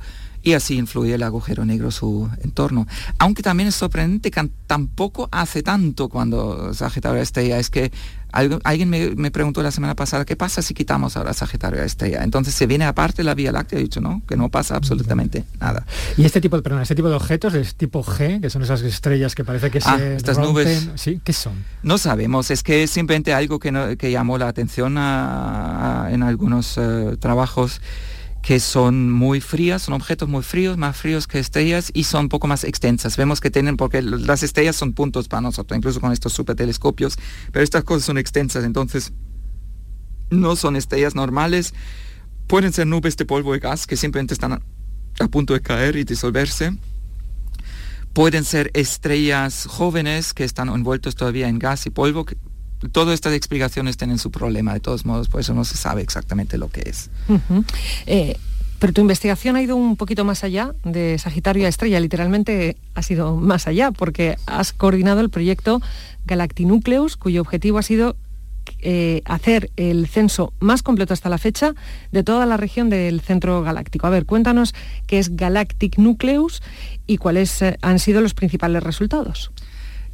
y 0.48 0.54
así 0.54 0.76
influye 0.76 1.14
el 1.14 1.22
agujero 1.22 1.66
negro 1.66 1.90
su 1.90 2.30
entorno. 2.42 2.86
Aunque 3.18 3.42
también 3.42 3.68
es 3.68 3.74
sorprendente 3.74 4.30
que 4.30 4.48
tampoco 4.66 5.28
hace 5.30 5.62
tanto 5.62 6.08
cuando 6.08 6.72
Sagitario 6.72 7.20
estrella. 7.20 7.58
Es 7.58 7.68
que 7.68 7.92
alguien 8.32 8.88
me, 8.88 9.30
preguntó 9.30 9.62
la 9.62 9.70
semana 9.70 9.94
pasada, 9.94 10.24
¿qué 10.24 10.36
pasa 10.36 10.62
si 10.62 10.72
quitamos 10.72 11.18
ahora 11.18 11.34
Sagitario 11.34 11.82
estrella? 11.82 12.24
Entonces 12.24 12.54
se 12.54 12.66
viene 12.66 12.86
aparte 12.86 13.24
la 13.24 13.34
Vía 13.34 13.52
Láctea, 13.52 13.78
he 13.78 13.82
dicho, 13.82 14.00
no, 14.00 14.22
que 14.26 14.38
no 14.38 14.48
pasa 14.48 14.76
absolutamente 14.76 15.44
nada. 15.60 15.84
Y 16.16 16.24
este 16.24 16.40
tipo, 16.40 16.56
de, 16.56 16.62
perdón, 16.62 16.80
este 16.80 16.94
tipo 16.94 17.10
de 17.10 17.16
objetos 17.16 17.52
es 17.52 17.74
tipo 17.74 18.02
G, 18.02 18.40
que 18.40 18.48
son 18.48 18.62
esas 18.62 18.80
estrellas 18.80 19.34
que 19.34 19.44
parece 19.44 19.70
que 19.70 19.80
ah, 19.84 19.98
se 19.98 20.16
estas 20.16 20.38
nubes. 20.38 20.88
¿Sí? 20.94 21.20
¿Qué 21.22 21.34
son? 21.34 21.62
No 21.82 21.98
sabemos, 21.98 22.50
es 22.50 22.62
que 22.62 22.84
es 22.84 22.90
simplemente 22.90 23.34
algo 23.34 23.58
que, 23.58 23.96
que 23.98 24.10
llamó 24.10 24.38
la 24.38 24.48
atención 24.48 24.92
en 24.96 26.22
algunos 26.22 26.78
eh, 26.78 27.18
trabajos 27.20 27.82
que 28.48 28.60
son 28.60 29.12
muy 29.12 29.42
frías, 29.42 29.82
son 29.82 29.92
objetos 29.92 30.26
muy 30.26 30.42
fríos, 30.42 30.78
más 30.78 30.96
fríos 30.96 31.26
que 31.26 31.38
estrellas 31.38 31.90
y 31.92 32.04
son 32.04 32.22
un 32.22 32.28
poco 32.30 32.46
más 32.46 32.64
extensas. 32.64 33.18
Vemos 33.18 33.42
que 33.42 33.50
tienen, 33.50 33.76
porque 33.76 34.00
las 34.00 34.42
estrellas 34.42 34.74
son 34.74 34.94
puntos 34.94 35.28
para 35.28 35.42
nosotros, 35.42 35.76
incluso 35.76 36.00
con 36.00 36.12
estos 36.12 36.32
supertelescopios, 36.32 37.18
pero 37.52 37.62
estas 37.62 37.84
cosas 37.84 38.04
son 38.04 38.16
extensas, 38.16 38.64
entonces 38.64 39.12
no 40.30 40.56
son 40.56 40.76
estrellas 40.76 41.14
normales, 41.14 41.74
pueden 42.46 42.72
ser 42.72 42.86
nubes 42.86 43.18
de 43.18 43.26
polvo 43.26 43.54
y 43.54 43.58
gas 43.58 43.86
que 43.86 43.98
simplemente 43.98 44.32
están 44.32 44.54
a, 44.54 45.28
punto 45.28 45.52
de 45.52 45.60
caer 45.60 45.96
y 45.96 46.04
disolverse. 46.04 46.74
Pueden 48.14 48.44
ser 48.44 48.70
estrellas 48.72 49.66
jóvenes 49.68 50.32
que 50.32 50.44
están 50.44 50.70
envueltos 50.70 51.16
todavía 51.16 51.50
en 51.50 51.58
gas 51.58 51.84
y 51.84 51.90
polvo, 51.90 52.24
todas 52.92 53.14
estas 53.14 53.34
explicaciones 53.34 53.96
tienen 53.96 54.18
su 54.18 54.30
problema, 54.30 54.74
de 54.74 54.80
todos 54.80 55.04
modos, 55.04 55.28
por 55.28 55.40
eso 55.40 55.54
no 55.54 55.64
se 55.64 55.76
sabe 55.76 56.02
exactamente 56.02 56.58
lo 56.58 56.68
que 56.68 56.88
es. 56.88 57.10
Eh, 58.06 58.36
pero 58.78 58.92
tu 58.92 59.00
investigación 59.00 59.56
ha 59.56 59.62
ido 59.62 59.76
un 59.76 59.96
poquito 59.96 60.24
más 60.24 60.44
allá 60.44 60.74
de 60.84 61.18
Sagitario 61.18 61.66
a 61.66 61.68
Estrella, 61.68 61.98
literalmente 61.98 62.76
ha 62.94 63.02
sido 63.02 63.34
más 63.34 63.66
allá, 63.66 63.90
porque 63.90 64.36
has 64.46 64.72
coordinado 64.72 65.20
el 65.20 65.30
proyecto 65.30 65.80
Galactinucleus, 66.26 67.16
cuyo 67.16 67.40
objetivo 67.40 67.78
ha 67.78 67.82
sido 67.82 68.16
eh, 68.80 69.22
hacer 69.24 69.70
el 69.76 70.06
censo 70.06 70.52
más 70.60 70.82
completo 70.82 71.12
hasta 71.14 71.28
la 71.28 71.38
fecha 71.38 71.74
de 72.12 72.22
toda 72.22 72.46
la 72.46 72.56
región 72.56 72.90
del 72.90 73.20
centro 73.20 73.62
galáctico. 73.62 74.06
A 74.06 74.10
ver, 74.10 74.26
cuéntanos 74.26 74.74
qué 75.06 75.18
es 75.18 75.34
Galactic 75.34 75.98
Nucleus 75.98 76.62
y 77.06 77.16
cuáles 77.16 77.62
eh, 77.62 77.78
han 77.82 77.98
sido 77.98 78.20
los 78.20 78.34
principales 78.34 78.82
resultados. 78.82 79.50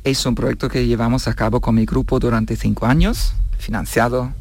Es 0.05 0.27
un 0.27 0.35
proyecto 0.35 0.69
que 0.69 0.87
llevamos 0.87 1.29
a 1.29 1.35
cabo 1.35 1.63
con 1.63 1.77
mi 1.77 1.87
grupo 1.87 2.19
durante 2.21 2.57
cinco 2.57 2.85
años, 2.85 3.33
financiado 3.59 4.35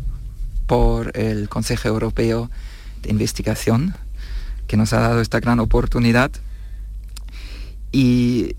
por 0.67 1.17
el 1.17 1.47
Consejo 1.47 1.87
Europeo 1.87 2.51
de 3.01 3.09
Investigación, 3.09 3.95
que 4.67 4.75
nos 4.75 4.91
ha 4.91 4.99
dado 4.99 5.21
esta 5.21 5.39
gran 5.39 5.61
oportunidad. 5.61 6.31
Y 7.93 8.55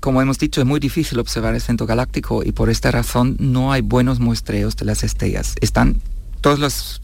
como 0.00 0.22
hemos 0.22 0.38
dicho, 0.38 0.62
es 0.62 0.66
muy 0.66 0.80
difícil 0.80 1.18
observar 1.18 1.54
el 1.54 1.60
centro 1.60 1.86
galáctico 1.86 2.42
y 2.42 2.52
por 2.52 2.70
esta 2.70 2.90
razón 2.90 3.36
no 3.38 3.70
hay 3.70 3.82
buenos 3.82 4.18
muestreos 4.18 4.74
de 4.76 4.86
las 4.86 5.04
estrellas. 5.04 5.54
Están 5.60 6.00
todos 6.40 6.58
los 6.58 7.02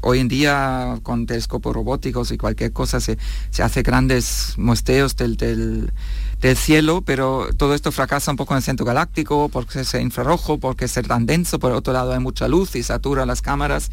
hoy 0.00 0.20
en 0.20 0.28
día 0.28 1.00
con 1.02 1.26
telescopios 1.26 1.74
robóticos 1.74 2.30
y 2.30 2.38
cualquier 2.38 2.72
cosa 2.72 3.00
se, 3.00 3.18
se 3.50 3.62
hace 3.62 3.82
grandes 3.82 4.54
muestreos 4.56 5.16
del, 5.16 5.36
del 5.36 5.92
del 6.46 6.56
cielo, 6.56 7.02
pero 7.02 7.48
todo 7.56 7.74
esto 7.74 7.90
fracasa 7.90 8.30
un 8.30 8.36
poco 8.36 8.54
en 8.54 8.58
el 8.58 8.62
centro 8.62 8.86
galáctico 8.86 9.48
porque 9.48 9.80
es 9.80 9.94
infrarrojo, 9.94 10.58
porque 10.58 10.84
es 10.84 10.94
tan 10.94 11.26
denso, 11.26 11.58
por 11.58 11.72
otro 11.72 11.92
lado 11.92 12.12
hay 12.12 12.20
mucha 12.20 12.46
luz 12.46 12.76
y 12.76 12.82
satura 12.82 13.26
las 13.26 13.42
cámaras. 13.42 13.90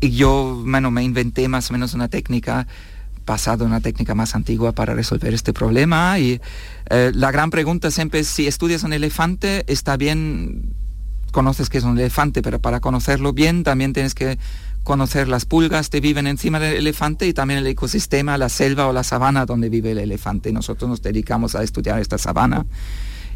Y 0.00 0.10
yo, 0.10 0.62
me 0.64 1.02
inventé 1.02 1.48
más 1.48 1.70
o 1.70 1.72
menos 1.72 1.94
una 1.94 2.08
técnica 2.08 2.66
basada 3.26 3.64
en 3.64 3.70
una 3.70 3.80
técnica 3.80 4.14
más 4.14 4.34
antigua 4.34 4.72
para 4.72 4.94
resolver 4.94 5.34
este 5.34 5.52
problema. 5.52 6.18
Y 6.18 6.40
eh, 6.90 7.12
la 7.14 7.30
gran 7.30 7.50
pregunta 7.50 7.90
siempre 7.90 8.20
es 8.20 8.28
si 8.28 8.46
estudias 8.46 8.82
un 8.84 8.92
elefante, 8.92 9.64
está 9.66 9.96
bien, 9.96 10.74
conoces 11.30 11.68
que 11.68 11.78
es 11.78 11.84
un 11.84 11.98
elefante, 11.98 12.42
pero 12.42 12.60
para 12.60 12.80
conocerlo 12.80 13.32
bien 13.32 13.64
también 13.64 13.92
tienes 13.92 14.14
que 14.14 14.38
conocer 14.82 15.28
las 15.28 15.44
pulgas 15.44 15.88
que 15.88 16.00
viven 16.00 16.26
encima 16.26 16.58
del 16.58 16.76
elefante 16.76 17.26
y 17.26 17.32
también 17.32 17.60
el 17.60 17.66
ecosistema, 17.66 18.38
la 18.38 18.48
selva 18.48 18.86
o 18.88 18.92
la 18.92 19.04
sabana 19.04 19.46
donde 19.46 19.68
vive 19.68 19.92
el 19.92 19.98
elefante. 19.98 20.52
Nosotros 20.52 20.88
nos 20.88 21.02
dedicamos 21.02 21.54
a 21.54 21.62
estudiar 21.62 22.00
esta 22.00 22.18
sabana 22.18 22.66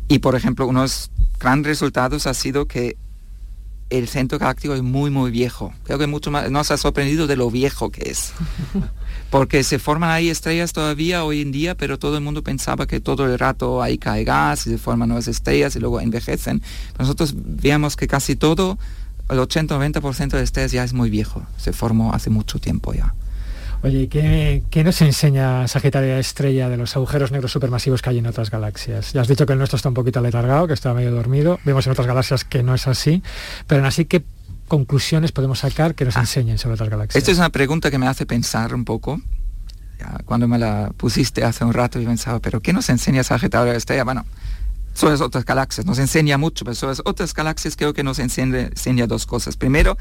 y, 0.09 0.19
por 0.19 0.35
ejemplo, 0.35 0.67
unos 0.67 1.11
grandes 1.39 1.71
resultados 1.71 2.27
ha 2.27 2.35
sido 2.35 2.67
que 2.67 2.97
el 3.89 4.09
centro 4.09 4.39
galáctico 4.39 4.75
es 4.75 4.83
muy, 4.83 5.11
muy 5.11 5.31
viejo. 5.31 5.73
Creo 5.85 5.99
que 5.99 6.09
mucho 6.09 6.31
más, 6.33 6.51
nos 6.51 6.71
ha 6.73 6.77
sorprendido 6.77 7.27
de 7.29 7.37
lo 7.37 7.51
viejo 7.51 7.91
que 7.91 8.11
es. 8.11 8.33
Porque 9.31 9.63
se 9.63 9.79
forman 9.79 10.11
ahí 10.11 10.29
estrellas 10.29 10.73
todavía 10.73 11.25
hoy 11.25 11.43
en 11.43 11.53
día, 11.53 11.77
pero 11.77 11.99
todo 11.99 12.17
el 12.17 12.23
mundo 12.23 12.43
pensaba 12.43 12.87
que 12.87 13.01
todo 13.01 13.27
el 13.27 13.39
rato 13.39 13.83
ahí 13.83 13.99
cae 13.99 14.25
gas 14.25 14.67
y 14.67 14.71
se 14.71 14.79
forman 14.79 15.09
nuevas 15.09 15.29
estrellas 15.29 15.77
y 15.77 15.81
luego 15.81 16.01
envejecen. 16.01 16.63
Nosotros 16.99 17.35
veamos 17.37 17.97
que 17.97 18.09
casi 18.09 18.35
todo 18.35 18.79
el 19.29 19.39
80-90% 19.39 20.31
de 20.31 20.43
estrellas 20.43 20.73
ya 20.73 20.85
es 20.85 20.93
muy 20.93 21.11
viejo, 21.11 21.43
se 21.57 21.73
formó 21.73 22.13
hace 22.13 22.31
mucho 22.31 22.59
tiempo 22.59 22.95
ya. 22.95 23.15
Oye, 23.83 24.09
¿qué, 24.09 24.63
¿qué, 24.71 24.83
nos 24.85 25.01
enseña 25.03 25.69
Sagitaria 25.69 26.19
Estrella 26.19 26.69
de 26.69 26.77
los 26.77 26.97
agujeros 26.97 27.31
negros 27.31 27.53
supermasivos 27.53 28.03
que 28.03 28.11
hay 28.11 28.19
en 28.19 28.27
otras 28.27 28.51
galaxias? 28.51 29.13
Ya 29.13 29.21
has 29.21 29.29
dicho 29.29 29.47
que 29.47 29.53
el 29.53 29.59
nuestro 29.59 29.77
está 29.77 29.89
un 29.89 29.95
poquito 29.95 30.21
letargado, 30.21 30.67
que 30.67 30.73
está 30.73 30.95
medio 30.95 31.13
dormido. 31.13 31.61
Vemos 31.65 31.87
en 31.87 31.93
otras 31.93 32.07
galaxias 32.07 32.45
que 32.45 32.63
no 32.63 32.75
es 32.75 32.87
así. 32.89 33.23
Pero 33.67 33.81
en 33.81 33.87
así, 33.87 34.07
¿qué 34.07 34.25
conclusiones 34.67 35.33
podemos 35.33 35.61
sacar 35.61 35.95
que 35.95 36.05
nos 36.05 36.17
ah, 36.17 36.21
enseñen 36.21 36.59
sobre 36.59 36.75
otras 36.75 36.89
galaxias? 36.89 37.17
Esta 37.17 37.31
es 37.31 37.39
una 37.39 37.51
pregunta 37.51 37.91
que 37.91 37.99
me 37.99 38.09
hace 38.09 38.27
pensar 38.27 38.75
un 38.75 38.85
poco. 38.85 39.21
cuando 40.25 40.49
me 40.49 40.59
la 40.59 40.93
pusiste 40.97 41.45
hace 41.45 41.65
un 41.65 41.73
rato, 41.73 42.01
yo 42.01 42.09
pensaba, 42.09 42.41
¿pero 42.41 42.61
qué 42.61 42.73
nos 42.73 42.89
enseña 42.89 43.23
Sagitaria 43.23 43.75
Estrella? 43.75 44.05
Bueno, 44.05 44.25
sobre 44.97 45.15
otras 45.15 45.45
galaxias. 45.45 45.87
Nos 45.87 45.99
enseña 45.99 46.39
mucho, 46.39 46.65
pero 46.65 46.75
sobre 46.75 46.97
otras 47.05 47.35
galaxias 47.35 47.77
creo 47.77 47.93
que 47.93 48.03
nos 48.03 48.19
enseña, 48.19 49.07
dos 49.07 49.27
cosas. 49.27 49.57
Primero, 49.57 49.97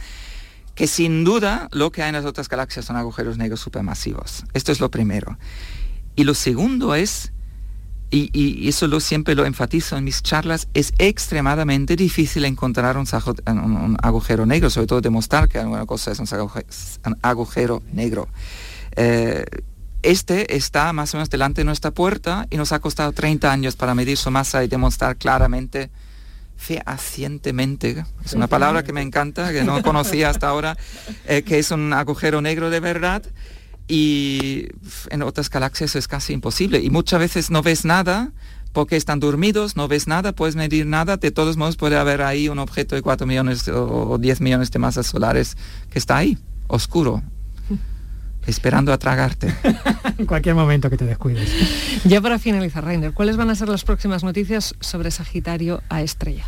que 0.73 0.87
sin 0.87 1.23
duda 1.23 1.67
lo 1.71 1.91
que 1.91 2.01
hay 2.01 2.09
en 2.09 2.15
las 2.15 2.25
otras 2.25 2.47
galaxias 2.47 2.85
son 2.85 2.95
agujeros 2.95 3.37
negros 3.37 3.59
supermasivos. 3.59 4.45
Esto 4.53 4.71
es 4.71 4.79
lo 4.79 4.89
primero. 4.89 5.37
Y 6.15 6.23
lo 6.23 6.33
segundo 6.33 6.95
es, 6.95 7.33
y, 8.09 8.69
eso 8.69 8.87
lo, 8.87 9.01
siempre 9.01 9.35
lo 9.35 9.45
enfatizo 9.45 9.97
en 9.97 10.05
mis 10.05 10.23
charlas, 10.23 10.69
es 10.73 10.93
extremadamente 10.97 11.97
difícil 11.97 12.45
encontrar 12.45 12.97
un, 12.97 13.97
agujero 14.01 14.45
negro, 14.45 14.69
sobre 14.69 14.87
todo 14.87 15.01
demostrar 15.01 15.49
que 15.49 15.59
alguna 15.59 15.85
cosa 15.85 16.11
es 16.13 16.19
un 16.19 16.27
agujero, 17.21 17.83
negro. 17.91 18.29
Eh, 18.95 19.43
este 20.05 20.55
está 20.55 20.93
más 20.93 21.13
o 21.13 21.17
menos 21.17 21.29
delante 21.29 21.61
de 21.61 21.65
nuestra 21.65 21.91
puerta 21.91 22.47
y 22.49 22.57
nos 22.57 22.71
ha 22.71 22.79
costado 22.79 23.11
30 23.11 23.51
años 23.51 23.75
para 23.75 23.95
medir 23.95 24.17
su 24.17 24.29
masa 24.31 24.63
y 24.63 24.67
demostrar 24.67 25.17
claramente, 25.17 25.89
fehacientemente, 26.57 28.05
es 28.23 28.33
una 28.33 28.47
palabra 28.47 28.83
que 28.83 28.93
me 28.93 29.01
encanta, 29.01 29.51
que 29.51 29.63
no 29.63 29.81
conocía 29.81 30.29
hasta 30.29 30.47
ahora, 30.47 30.77
eh, 31.25 31.43
que 31.43 31.59
es 31.59 31.71
un 31.71 31.91
agujero 31.91 32.41
negro 32.41 32.69
de 32.69 32.79
verdad 32.79 33.23
y 33.87 34.67
en 35.09 35.21
otras 35.21 35.49
galaxias 35.49 35.95
es 35.95 36.07
casi 36.07 36.33
imposible. 36.33 36.79
Y 36.79 36.89
muchas 36.89 37.19
veces 37.19 37.49
no 37.49 37.61
ves 37.61 37.83
nada 37.85 38.31
porque 38.73 38.97
están 38.97 39.19
dormidos, 39.19 39.75
no 39.75 39.87
ves 39.87 40.07
nada, 40.07 40.33
puedes 40.33 40.55
medir 40.55 40.85
nada, 40.85 41.17
de 41.17 41.31
todos 41.31 41.57
modos 41.57 41.77
puede 41.77 41.97
haber 41.97 42.21
ahí 42.21 42.49
un 42.49 42.59
objeto 42.59 42.95
de 42.95 43.01
4 43.01 43.25
millones 43.25 43.67
o 43.69 44.17
10 44.19 44.41
millones 44.41 44.69
de 44.71 44.79
masas 44.79 45.07
solares 45.07 45.55
que 45.89 45.97
está 45.97 46.17
ahí, 46.17 46.37
oscuro, 46.67 47.23
esperando 48.47 48.93
a 48.93 48.97
tragarte. 48.97 49.53
en 50.17 50.25
cualquier 50.25 50.55
momento 50.55 50.89
que 50.89 50.97
te 50.97 51.05
descuides. 51.05 51.49
Ya 52.05 52.21
para 52.21 52.39
finalizar, 52.39 52.83
Rainer, 52.83 53.13
¿cuáles 53.13 53.37
van 53.37 53.49
a 53.49 53.55
ser 53.55 53.69
las 53.69 53.83
próximas 53.83 54.23
noticias 54.23 54.75
sobre 54.79 55.11
Sagitario 55.11 55.81
a 55.89 56.01
estrella? 56.01 56.45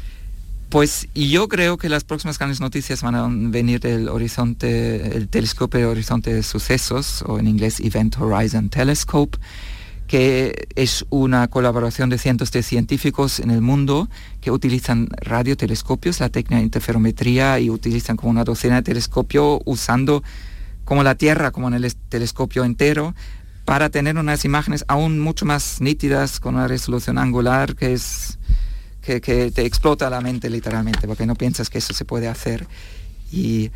Pues 0.69 1.07
yo 1.15 1.47
creo 1.47 1.77
que 1.77 1.87
las 1.87 2.03
próximas 2.03 2.37
grandes 2.37 2.59
noticias 2.59 3.01
van 3.01 3.15
a 3.15 3.25
venir 3.29 3.79
del 3.79 4.09
horizonte, 4.09 5.15
el 5.15 5.29
telescopio 5.29 5.89
Horizonte 5.89 6.33
de 6.33 6.43
Sucesos, 6.43 7.23
o 7.25 7.39
en 7.39 7.47
inglés 7.47 7.79
Event 7.79 8.17
Horizon 8.19 8.67
Telescope, 8.67 9.37
que 10.07 10.67
es 10.75 11.05
una 11.09 11.47
colaboración 11.47 12.09
de 12.09 12.17
cientos 12.17 12.51
de 12.51 12.63
científicos 12.63 13.39
en 13.39 13.51
el 13.51 13.61
mundo 13.61 14.09
que 14.41 14.51
utilizan 14.51 15.07
radiotelescopios, 15.21 16.19
la 16.19 16.29
técnica 16.29 16.57
de 16.57 16.63
interferometría, 16.63 17.59
y 17.61 17.69
utilizan 17.69 18.17
como 18.17 18.31
una 18.31 18.43
docena 18.43 18.75
de 18.75 18.81
telescopios 18.81 19.61
usando 19.63 20.21
como 20.87 21.03
la 21.03 21.15
Tierra, 21.15 21.51
como 21.51 21.67
en 21.67 21.73
el 21.73 21.93
telescopio 21.93 22.63
entero, 22.63 23.13
para 23.65 23.89
tener 23.89 24.17
unas 24.17 24.45
imágenes 24.45 24.85
aún 24.87 25.19
mucho 25.19 25.45
más 25.45 25.81
nítidas, 25.81 26.39
con 26.39 26.55
una 26.55 26.69
resolución 26.69 27.17
angular 27.17 27.75
que 27.75 27.91
es 27.91 28.39
que, 29.01 29.19
te 29.19 29.65
explota 29.65 30.09
la 30.09 30.21
mente 30.21 30.49
literalmente, 30.49 31.05
porque 31.05 31.25
no 31.25 31.35
piensas 31.35 31.69
que 31.69 31.79
eso 31.79 31.93
se 31.93 32.05
puede 32.05 32.29
hacer. 32.29 32.67
Y 33.33 33.71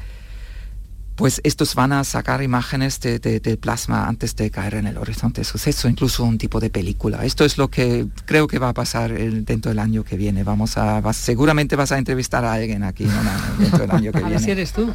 pues 1.16 1.42
estos 1.44 1.76
van 1.76 1.92
a 1.92 2.04
sacar 2.04 2.42
imágenes 2.42 3.00
de, 3.00 3.20
del 3.20 3.58
plasma 3.58 4.08
antes 4.08 4.36
de 4.36 4.50
caer 4.50 4.76
en 4.76 4.88
el 4.88 4.98
horizonte 4.98 5.42
de 5.42 5.46
suceso, 5.46 5.88
incluso 5.88 6.24
un 6.24 6.38
tipo 6.38 6.60
de 6.60 6.70
película. 6.70 7.26
Esto 7.26 7.46
es 7.46 7.58
lo 7.58 7.70
que 7.70 8.08
creo 8.26 8.48
que 8.48 8.60
va 8.60 8.70
a 8.70 8.74
pasar 8.74 9.14
dentro 9.14 9.70
del 9.70 9.80
año 9.80 10.04
que 10.04 10.18
viene. 10.18 10.44
Vamos 10.44 10.78
a, 10.78 11.02
seguramente 11.14 11.76
vas 11.76 11.92
a 11.92 11.98
entrevistar 11.98 12.46
a 12.46 12.54
alguien 12.54 12.84
aquí 12.84 13.06
dentro 13.60 13.80
del 13.80 13.92
año 13.92 14.12
que 14.12 14.24
viene. 14.24 14.46
A 14.46 14.52
eres 14.52 14.74
tú. 14.74 14.94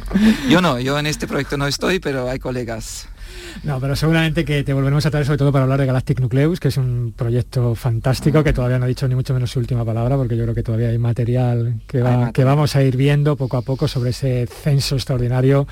Yo 0.49 0.61
no, 0.61 0.79
yo 0.79 0.99
en 0.99 1.07
este 1.07 1.27
proyecto 1.27 1.57
no 1.57 1.67
estoy, 1.67 1.99
pero 1.99 2.29
hay 2.29 2.39
colegas. 2.39 3.07
No, 3.63 3.79
pero 3.79 3.95
seguramente 3.95 4.45
que 4.45 4.63
te 4.63 4.73
volveremos 4.73 5.05
a 5.05 5.11
traer 5.11 5.25
sobre 5.25 5.37
todo 5.37 5.51
para 5.51 5.63
hablar 5.63 5.79
de 5.79 5.85
Galactic 5.85 6.19
Nucleus, 6.19 6.59
que 6.59 6.67
es 6.67 6.77
un 6.77 7.13
proyecto 7.15 7.75
fantástico 7.75 8.43
que 8.43 8.53
todavía 8.53 8.79
no 8.79 8.85
ha 8.85 8.87
dicho 8.87 9.07
ni 9.07 9.15
mucho 9.15 9.33
menos 9.33 9.51
su 9.51 9.59
última 9.59 9.83
palabra, 9.83 10.15
porque 10.15 10.37
yo 10.37 10.43
creo 10.43 10.55
que 10.55 10.63
todavía 10.63 10.89
hay 10.89 10.97
material 10.97 11.81
que, 11.87 12.01
va, 12.01 12.31
que 12.31 12.43
vamos 12.43 12.75
a 12.75 12.83
ir 12.83 12.97
viendo 12.97 13.35
poco 13.35 13.57
a 13.57 13.61
poco 13.61 13.87
sobre 13.87 14.11
ese 14.11 14.47
censo 14.47 14.95
extraordinario 14.95 15.67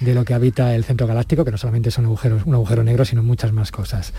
de 0.00 0.14
lo 0.14 0.24
que 0.24 0.34
habita 0.34 0.74
el 0.74 0.84
centro 0.84 1.06
galáctico, 1.06 1.44
que 1.44 1.50
no 1.50 1.58
solamente 1.58 1.90
son 1.90 2.06
agujeros, 2.06 2.42
un 2.46 2.54
agujero 2.54 2.82
negro, 2.82 3.04
sino 3.04 3.22
muchas 3.22 3.52
más 3.52 3.70
cosas. 3.70 4.12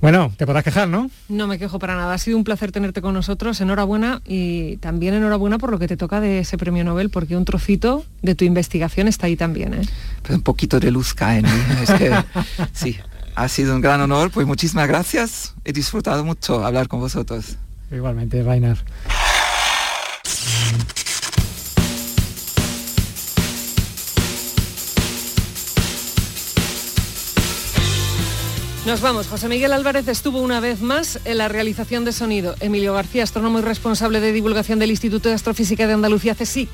Bueno, 0.00 0.32
te 0.36 0.46
podrás 0.46 0.64
quejar, 0.64 0.88
¿no? 0.88 1.10
No 1.28 1.46
me 1.46 1.58
quejo 1.58 1.78
para 1.78 1.94
nada. 1.94 2.14
Ha 2.14 2.18
sido 2.18 2.38
un 2.38 2.44
placer 2.44 2.72
tenerte 2.72 3.02
con 3.02 3.12
nosotros. 3.12 3.60
Enhorabuena 3.60 4.22
y 4.24 4.78
también 4.78 5.12
enhorabuena 5.12 5.58
por 5.58 5.70
lo 5.70 5.78
que 5.78 5.88
te 5.88 5.98
toca 5.98 6.20
de 6.20 6.38
ese 6.38 6.56
premio 6.56 6.84
Nobel, 6.84 7.10
porque 7.10 7.36
un 7.36 7.44
trocito 7.44 8.04
de 8.22 8.34
tu 8.34 8.44
investigación 8.46 9.08
está 9.08 9.26
ahí 9.26 9.36
también. 9.36 9.74
¿eh? 9.74 9.82
Pues 10.22 10.36
un 10.36 10.42
poquito 10.42 10.80
de 10.80 10.90
luz 10.90 11.12
cae 11.12 11.40
en 11.40 11.44
mí. 11.44 11.60
Es 11.82 11.90
que, 11.90 12.12
sí, 12.72 12.96
ha 13.34 13.48
sido 13.48 13.74
un 13.74 13.82
gran 13.82 14.00
honor. 14.00 14.30
Pues 14.30 14.46
muchísimas 14.46 14.88
gracias. 14.88 15.54
He 15.64 15.72
disfrutado 15.74 16.24
mucho 16.24 16.64
hablar 16.64 16.88
con 16.88 17.00
vosotros. 17.00 17.58
Igualmente, 17.90 18.42
Rainer. 18.42 18.78
Nos 28.86 29.02
vamos. 29.02 29.26
José 29.26 29.48
Miguel 29.48 29.74
Álvarez 29.74 30.08
estuvo 30.08 30.40
una 30.40 30.58
vez 30.58 30.80
más 30.80 31.20
en 31.26 31.36
la 31.36 31.48
realización 31.48 32.06
de 32.06 32.12
sonido. 32.12 32.56
Emilio 32.60 32.94
García, 32.94 33.22
astrónomo 33.22 33.58
y 33.58 33.62
responsable 33.62 34.20
de 34.20 34.32
divulgación 34.32 34.78
del 34.78 34.90
Instituto 34.90 35.28
de 35.28 35.34
Astrofísica 35.34 35.86
de 35.86 35.92
Andalucía, 35.92 36.34
CSIC. 36.34 36.70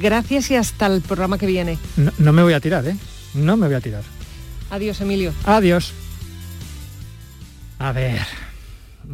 Gracias 0.00 0.50
y 0.50 0.56
hasta 0.56 0.86
el 0.86 1.02
programa 1.02 1.36
que 1.36 1.46
viene. 1.46 1.78
No, 2.18 2.32
me 2.32 2.42
voy 2.42 2.54
a 2.54 2.60
tirar, 2.60 2.86
¿eh? 2.86 2.96
No 3.34 3.58
me 3.58 3.66
voy 3.66 3.76
a 3.76 3.80
tirar. 3.80 4.02
Adiós, 4.70 5.00
Emilio. 5.02 5.34
Adiós. 5.44 5.92
A 7.78 7.92
ver, 7.92 8.26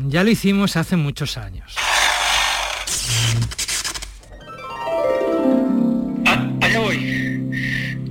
ya 0.07 0.23
lo 0.23 0.31
hicimos 0.31 0.77
hace 0.77 0.97
muchos 0.97 1.37
años. 1.37 1.75
Ah, 6.27 6.49
allá 6.61 6.79
voy. 6.79 6.99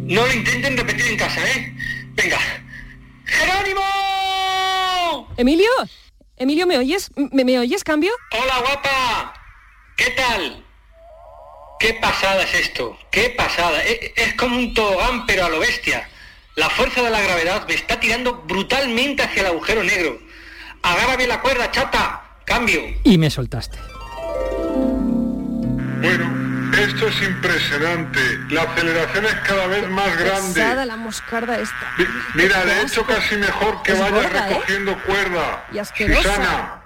No 0.03 0.25
lo 0.25 0.33
intenten 0.33 0.77
repetir 0.77 1.07
en 1.07 1.17
casa, 1.17 1.39
¿eh? 1.49 1.73
Venga. 2.15 2.37
¡Jerónimo! 3.33 3.81
Emilio, 5.37 5.69
Emilio, 6.37 6.67
¿me 6.67 6.77
oyes? 6.77 7.11
¿Me, 7.15 7.59
oyes, 7.59 7.83
cambio? 7.83 8.11
Hola, 8.31 8.59
guapa. 8.59 9.33
¿Qué 9.97 10.11
tal? 10.11 10.63
Qué 11.79 11.93
pasada 11.95 12.43
es 12.43 12.53
esto, 12.53 12.97
qué 13.11 13.29
pasada. 13.31 13.83
E, 13.83 14.13
es, 14.15 14.33
como 14.35 14.57
un 14.57 14.73
tobogán, 14.73 15.25
pero 15.25 15.45
a 15.45 15.49
lo 15.49 15.59
bestia. 15.59 16.09
La 16.55 16.69
fuerza 16.69 17.01
de 17.01 17.09
la 17.09 17.21
gravedad 17.21 17.67
me 17.67 17.73
está 17.73 17.99
tirando 17.99 18.43
brutalmente 18.43 19.23
hacia 19.23 19.41
el 19.41 19.47
agujero 19.47 19.83
negro. 19.83 20.19
Agárrame 20.81 21.27
la 21.27 21.41
cuerda, 21.41 21.71
chata. 21.71 22.37
Cambio. 22.45 22.81
Y 23.03 23.17
me 23.17 23.29
soltaste. 23.29 23.79
Bueno, 26.01 26.42
esto 26.79 27.07
es 27.07 27.21
impresionante. 27.21 28.19
La 28.49 28.63
aceleración 28.63 29.25
es 29.25 29.35
cada 29.47 29.67
vez 29.67 29.87
más 29.89 30.17
grande. 30.17 30.53
Pesada 30.53 30.85
la 30.85 30.95
moscarda 30.95 31.59
esta. 31.59 31.91
mira, 32.33 32.65
de 32.65 32.81
hecho 32.81 33.05
casi 33.05 33.35
mejor 33.37 33.81
que 33.83 33.93
vaya 33.93 34.21
¿eh? 34.21 34.29
recogiendo 34.29 34.97
cuerda. 35.03 35.65
Y 35.71 35.77
asquerosa. 35.79 36.21
Susana. 36.21 36.83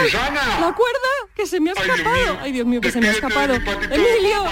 Susana. 0.00 0.60
La 0.60 0.72
cuerda 0.72 1.08
que 1.34 1.46
se 1.46 1.60
me 1.60 1.70
ha 1.70 1.74
escapado. 1.74 2.38
Ay, 2.42 2.52
Dios 2.52 2.66
mío, 2.66 2.80
que 2.80 2.90
se 2.90 3.00
me 3.00 3.08
ha 3.08 3.12
escapado. 3.12 3.54
Emilio. 3.54 4.44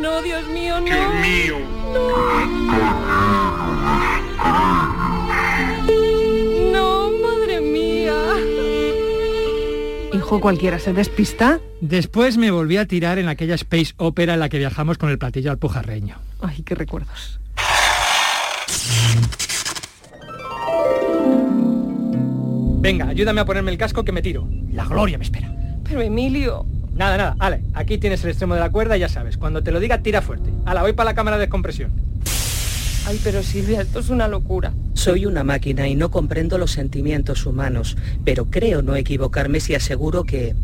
No, 0.00 0.22
Dios 0.22 0.44
mío, 0.48 0.80
no. 0.80 0.86
Dios 0.86 1.14
mío. 1.14 1.58
No, 1.94 3.14
Hijo 10.24 10.40
cualquiera 10.40 10.78
se 10.78 10.94
despista. 10.94 11.60
Después 11.82 12.38
me 12.38 12.50
volví 12.50 12.78
a 12.78 12.86
tirar 12.86 13.18
en 13.18 13.28
aquella 13.28 13.56
space 13.56 13.92
opera 13.98 14.32
en 14.32 14.40
la 14.40 14.48
que 14.48 14.56
viajamos 14.56 14.96
con 14.96 15.10
el 15.10 15.18
platillo 15.18 15.50
alpujarreño. 15.50 16.16
Ay, 16.40 16.62
qué 16.62 16.74
recuerdos. 16.74 17.38
Venga, 22.80 23.08
ayúdame 23.08 23.42
a 23.42 23.44
ponerme 23.44 23.70
el 23.70 23.76
casco 23.76 24.02
que 24.02 24.12
me 24.12 24.22
tiro. 24.22 24.48
La 24.72 24.86
gloria 24.86 25.18
me 25.18 25.24
espera. 25.24 25.54
Pero 25.84 26.00
Emilio... 26.00 26.64
Nada, 26.94 27.18
nada. 27.18 27.36
Ale, 27.38 27.60
aquí 27.74 27.98
tienes 27.98 28.24
el 28.24 28.30
extremo 28.30 28.54
de 28.54 28.60
la 28.60 28.70
cuerda 28.70 28.96
y 28.96 29.00
ya 29.00 29.10
sabes. 29.10 29.36
Cuando 29.36 29.62
te 29.62 29.72
lo 29.72 29.78
diga, 29.78 29.98
tira 29.98 30.22
fuerte. 30.22 30.48
la 30.64 30.80
voy 30.80 30.94
para 30.94 31.10
la 31.10 31.14
cámara 31.14 31.36
de 31.36 31.42
descompresión. 31.42 31.92
Ay, 33.06 33.20
pero 33.22 33.42
Silvia, 33.42 33.82
esto 33.82 34.00
es 34.00 34.08
una 34.08 34.28
locura. 34.28 34.72
Soy 34.94 35.26
una 35.26 35.44
máquina 35.44 35.86
y 35.86 35.94
no 35.94 36.10
comprendo 36.10 36.56
los 36.56 36.70
sentimientos 36.70 37.44
humanos, 37.44 37.96
pero 38.24 38.46
creo 38.46 38.80
no 38.80 38.96
equivocarme 38.96 39.60
si 39.60 39.74
aseguro 39.74 40.24
que 40.24 40.54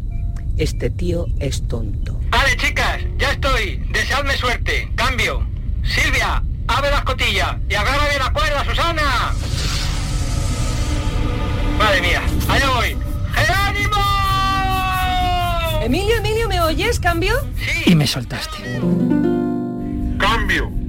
este 0.57 0.89
tío 0.89 1.27
es 1.39 1.67
tonto. 1.69 2.19
Vale, 2.31 2.57
chicas, 2.57 3.03
ya 3.19 3.33
estoy. 3.33 3.83
Deseadme 3.93 4.37
suerte. 4.37 4.91
Cambio. 4.95 5.47
Silvia, 5.85 6.43
abre 6.67 6.91
la 6.91 6.99
escotilla 6.99 7.61
y 7.69 7.75
agárrame 7.75 8.19
la 8.19 8.33
cuerda, 8.33 8.65
Susana. 8.65 9.33
Madre 11.79 12.01
mía, 12.01 12.23
allá 12.49 12.71
voy. 12.71 12.97
¡Jerónimo! 13.35 13.97
Emilio, 15.83 16.17
Emilio, 16.17 16.49
¿me 16.49 16.61
oyes? 16.61 17.01
¿Cambio? 17.01 17.35
Sí. 17.57 17.91
Y 17.91 17.95
me 17.95 18.07
soltaste. 18.07 18.81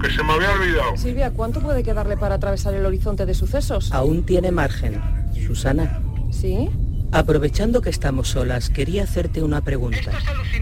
Que 0.02 0.10
se 0.10 0.24
me 0.24 0.34
había 0.34 0.52
olvidado. 0.52 0.98
Silvia, 0.98 1.32
¿cuánto 1.32 1.60
puede 1.60 1.84
quedarle 1.84 2.18
para 2.18 2.36
atravesar 2.36 2.74
el 2.74 2.86
horizonte 2.86 3.26
de 3.26 3.34
sucesos? 3.34 3.92
Aún 3.92 4.24
tiene 4.24 4.52
margen. 4.52 5.02
Susana. 5.46 6.02
¿Sí? 6.32 6.70
Aprovechando 7.14 7.82
que 7.82 7.90
estamos 7.90 8.30
solas, 8.30 8.70
quería 8.70 9.04
hacerte 9.04 9.44
una 9.44 9.62
pregunta. 9.62 10.12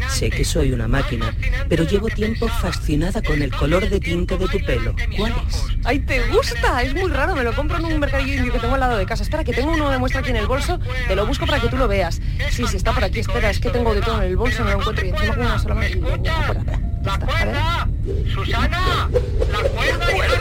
Sé 0.09 0.31
que 0.31 0.43
soy 0.43 0.71
una 0.71 0.87
máquina, 0.87 1.35
pero 1.69 1.83
llevo 1.83 2.07
tiempo 2.07 2.47
fascinada 2.47 3.21
con 3.21 3.43
el 3.43 3.55
color 3.55 3.87
de 3.87 3.99
tinte 3.99 4.35
de 4.35 4.47
tu 4.47 4.59
pelo. 4.65 4.95
¿Cuál 5.15 5.33
es? 5.47 5.63
¡Ay, 5.85 5.99
te 5.99 6.27
gusta! 6.31 6.81
Es 6.81 6.95
muy 6.95 7.11
raro, 7.11 7.35
me 7.35 7.43
lo 7.43 7.53
compro 7.53 7.77
en 7.77 7.85
un 7.85 7.99
mercadillo 7.99 8.51
que 8.51 8.59
tengo 8.59 8.73
al 8.73 8.79
lado 8.79 8.97
de 8.97 9.05
casa. 9.05 9.21
Espera, 9.21 9.43
que 9.43 9.53
tengo 9.53 9.71
uno 9.71 9.91
de 9.91 9.99
muestra 9.99 10.21
aquí 10.21 10.31
en 10.31 10.37
el 10.37 10.47
bolso, 10.47 10.79
te 11.07 11.15
lo 11.15 11.27
busco 11.27 11.45
para 11.45 11.61
que 11.61 11.69
tú 11.69 11.77
lo 11.77 11.87
veas. 11.87 12.19
Sí, 12.49 12.65
sí, 12.67 12.77
está 12.77 12.93
por 12.93 13.03
aquí, 13.03 13.19
espera, 13.19 13.51
es 13.51 13.59
que 13.59 13.69
tengo 13.69 13.93
de 13.93 14.01
todo 14.01 14.21
en 14.21 14.29
el 14.29 14.35
bolso, 14.35 14.63
no 14.63 14.71
lo 14.71 14.79
encuentro 14.79 15.05
y 15.05 15.09
encima 15.09 15.35
con 15.35 15.45
una 15.45 15.59
sola 15.59 15.75
mano. 15.75 16.88
¡La 17.03 17.17
cuerda! 17.17 17.89
¡Susana! 18.33 19.09
¡La 19.51 19.69
cuerda! 19.69 20.05
¡La 20.05 20.13
cuerda! 20.13 20.39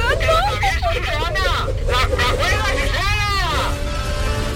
¡La 1.86 2.08
cuerda, 2.08 2.64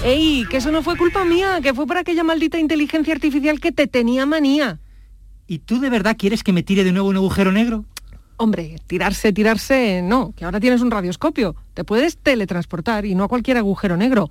¡Ey! 0.03 0.45
Que 0.49 0.57
eso 0.57 0.71
no 0.71 0.83
fue 0.83 0.97
culpa 0.97 1.23
mía, 1.23 1.59
que 1.63 1.73
fue 1.73 1.87
por 1.87 1.97
aquella 1.97 2.23
maldita 2.23 2.59
inteligencia 2.59 3.13
artificial 3.13 3.61
que 3.61 3.71
te 3.71 3.87
tenía 3.87 4.25
manía. 4.25 4.79
¿Y 5.47 5.59
tú 5.59 5.79
de 5.79 5.89
verdad 5.89 6.17
quieres 6.17 6.43
que 6.43 6.51
me 6.51 6.63
tire 6.63 6.83
de 6.83 6.91
nuevo 6.91 7.07
un 7.07 7.15
agujero 7.15 7.53
negro? 7.53 7.85
Hombre, 8.35 8.75
tirarse, 8.87 9.31
tirarse, 9.31 10.01
no, 10.03 10.33
que 10.35 10.43
ahora 10.43 10.59
tienes 10.59 10.81
un 10.81 10.91
radioscopio. 10.91 11.55
Te 11.73 11.85
puedes 11.85 12.17
teletransportar 12.17 13.05
y 13.05 13.15
no 13.15 13.23
a 13.23 13.27
cualquier 13.29 13.57
agujero 13.57 13.95
negro. 13.95 14.29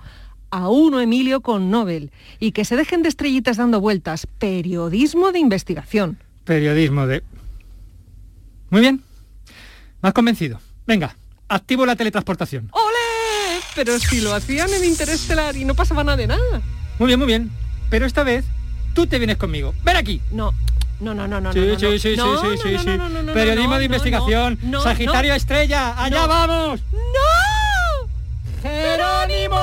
A 0.51 0.69
uno, 0.69 1.01
Emilio, 1.01 1.41
con 1.41 1.71
Nobel. 1.71 2.11
Y 2.39 2.53
que 2.53 2.67
se 2.67 2.77
dejen 2.77 3.03
de 3.03 3.09
estrellitas 3.09 3.57
dando 3.57 3.81
vueltas. 3.81 4.27
Periodismo 4.39 5.33
de 5.33 5.39
investigación. 5.39 6.19
Periodismo 6.45 7.07
de... 7.07 7.23
Muy 8.73 8.81
bien. 8.81 9.03
Has 10.01 10.15
convencido. 10.15 10.59
Venga, 10.87 11.15
activo 11.47 11.85
la 11.85 11.95
teletransportación. 11.95 12.71
¡Ole! 12.73 13.61
Pero 13.75 13.99
si 13.99 14.23
lo 14.23 14.35
hacían 14.35 14.73
en 14.73 14.83
Interestelar 14.87 15.55
y 15.57 15.67
no 15.67 15.75
pasaba 15.75 16.03
nada 16.03 16.17
de 16.17 16.27
nada. 16.27 16.63
Muy 16.99 17.07
bien, 17.07 17.19
muy 17.19 17.27
bien. 17.27 17.51
Pero 17.91 18.07
esta 18.07 18.23
vez 18.23 18.47
tú 18.95 19.07
te 19.07 19.19
vienes 19.19 19.37
conmigo. 19.37 19.75
Ven 19.85 19.97
aquí. 19.99 20.23
No. 20.31 20.55
No, 21.01 21.13
no, 21.13 21.29
no, 21.29 21.39
no. 21.39 21.53
Sí, 21.53 21.59
no, 21.61 21.79
sí, 21.79 21.99
sí, 21.99 21.99
sí, 22.13 22.17
no, 22.17 22.41
sí, 22.41 22.47
no, 22.47 22.57
sí, 22.57 22.73
no, 22.73 22.79
sí. 22.81 22.87
no, 22.87 22.97
no, 22.97 23.09
no, 23.11 23.23
no, 23.25 23.33
Periodismo 23.35 23.69
no, 23.69 23.75
de 23.75 23.79
no, 23.81 23.85
investigación. 23.85 24.59
no, 24.63 24.71
no, 24.71 24.83
Sagitario 24.83 25.33
no. 25.33 25.37
Estrella. 25.37 26.03
Allá 26.03 26.21
No. 26.23 26.29
vamos. 26.29 26.81
¡No! 26.93 28.09
Jerónimo. 28.63 29.59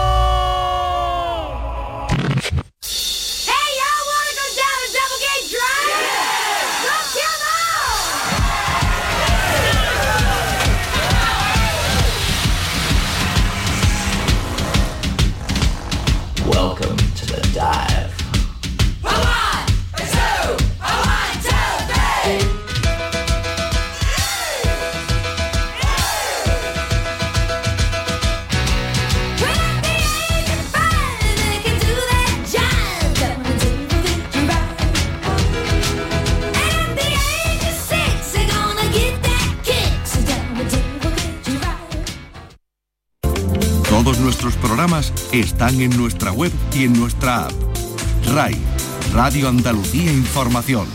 Están 45.59 45.81
en 45.81 45.97
nuestra 45.97 46.31
web 46.31 46.53
y 46.73 46.85
en 46.85 46.93
nuestra 46.93 47.47
app. 47.47 47.51
RAI, 48.33 48.55
Radio 49.11 49.49
Andalucía 49.49 50.09
Información. 50.09 50.87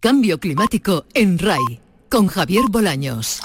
Cambio 0.00 0.40
climático 0.40 1.06
en 1.14 1.38
RAI 1.38 1.80
con 2.10 2.26
Javier 2.26 2.64
Bolaños. 2.70 3.40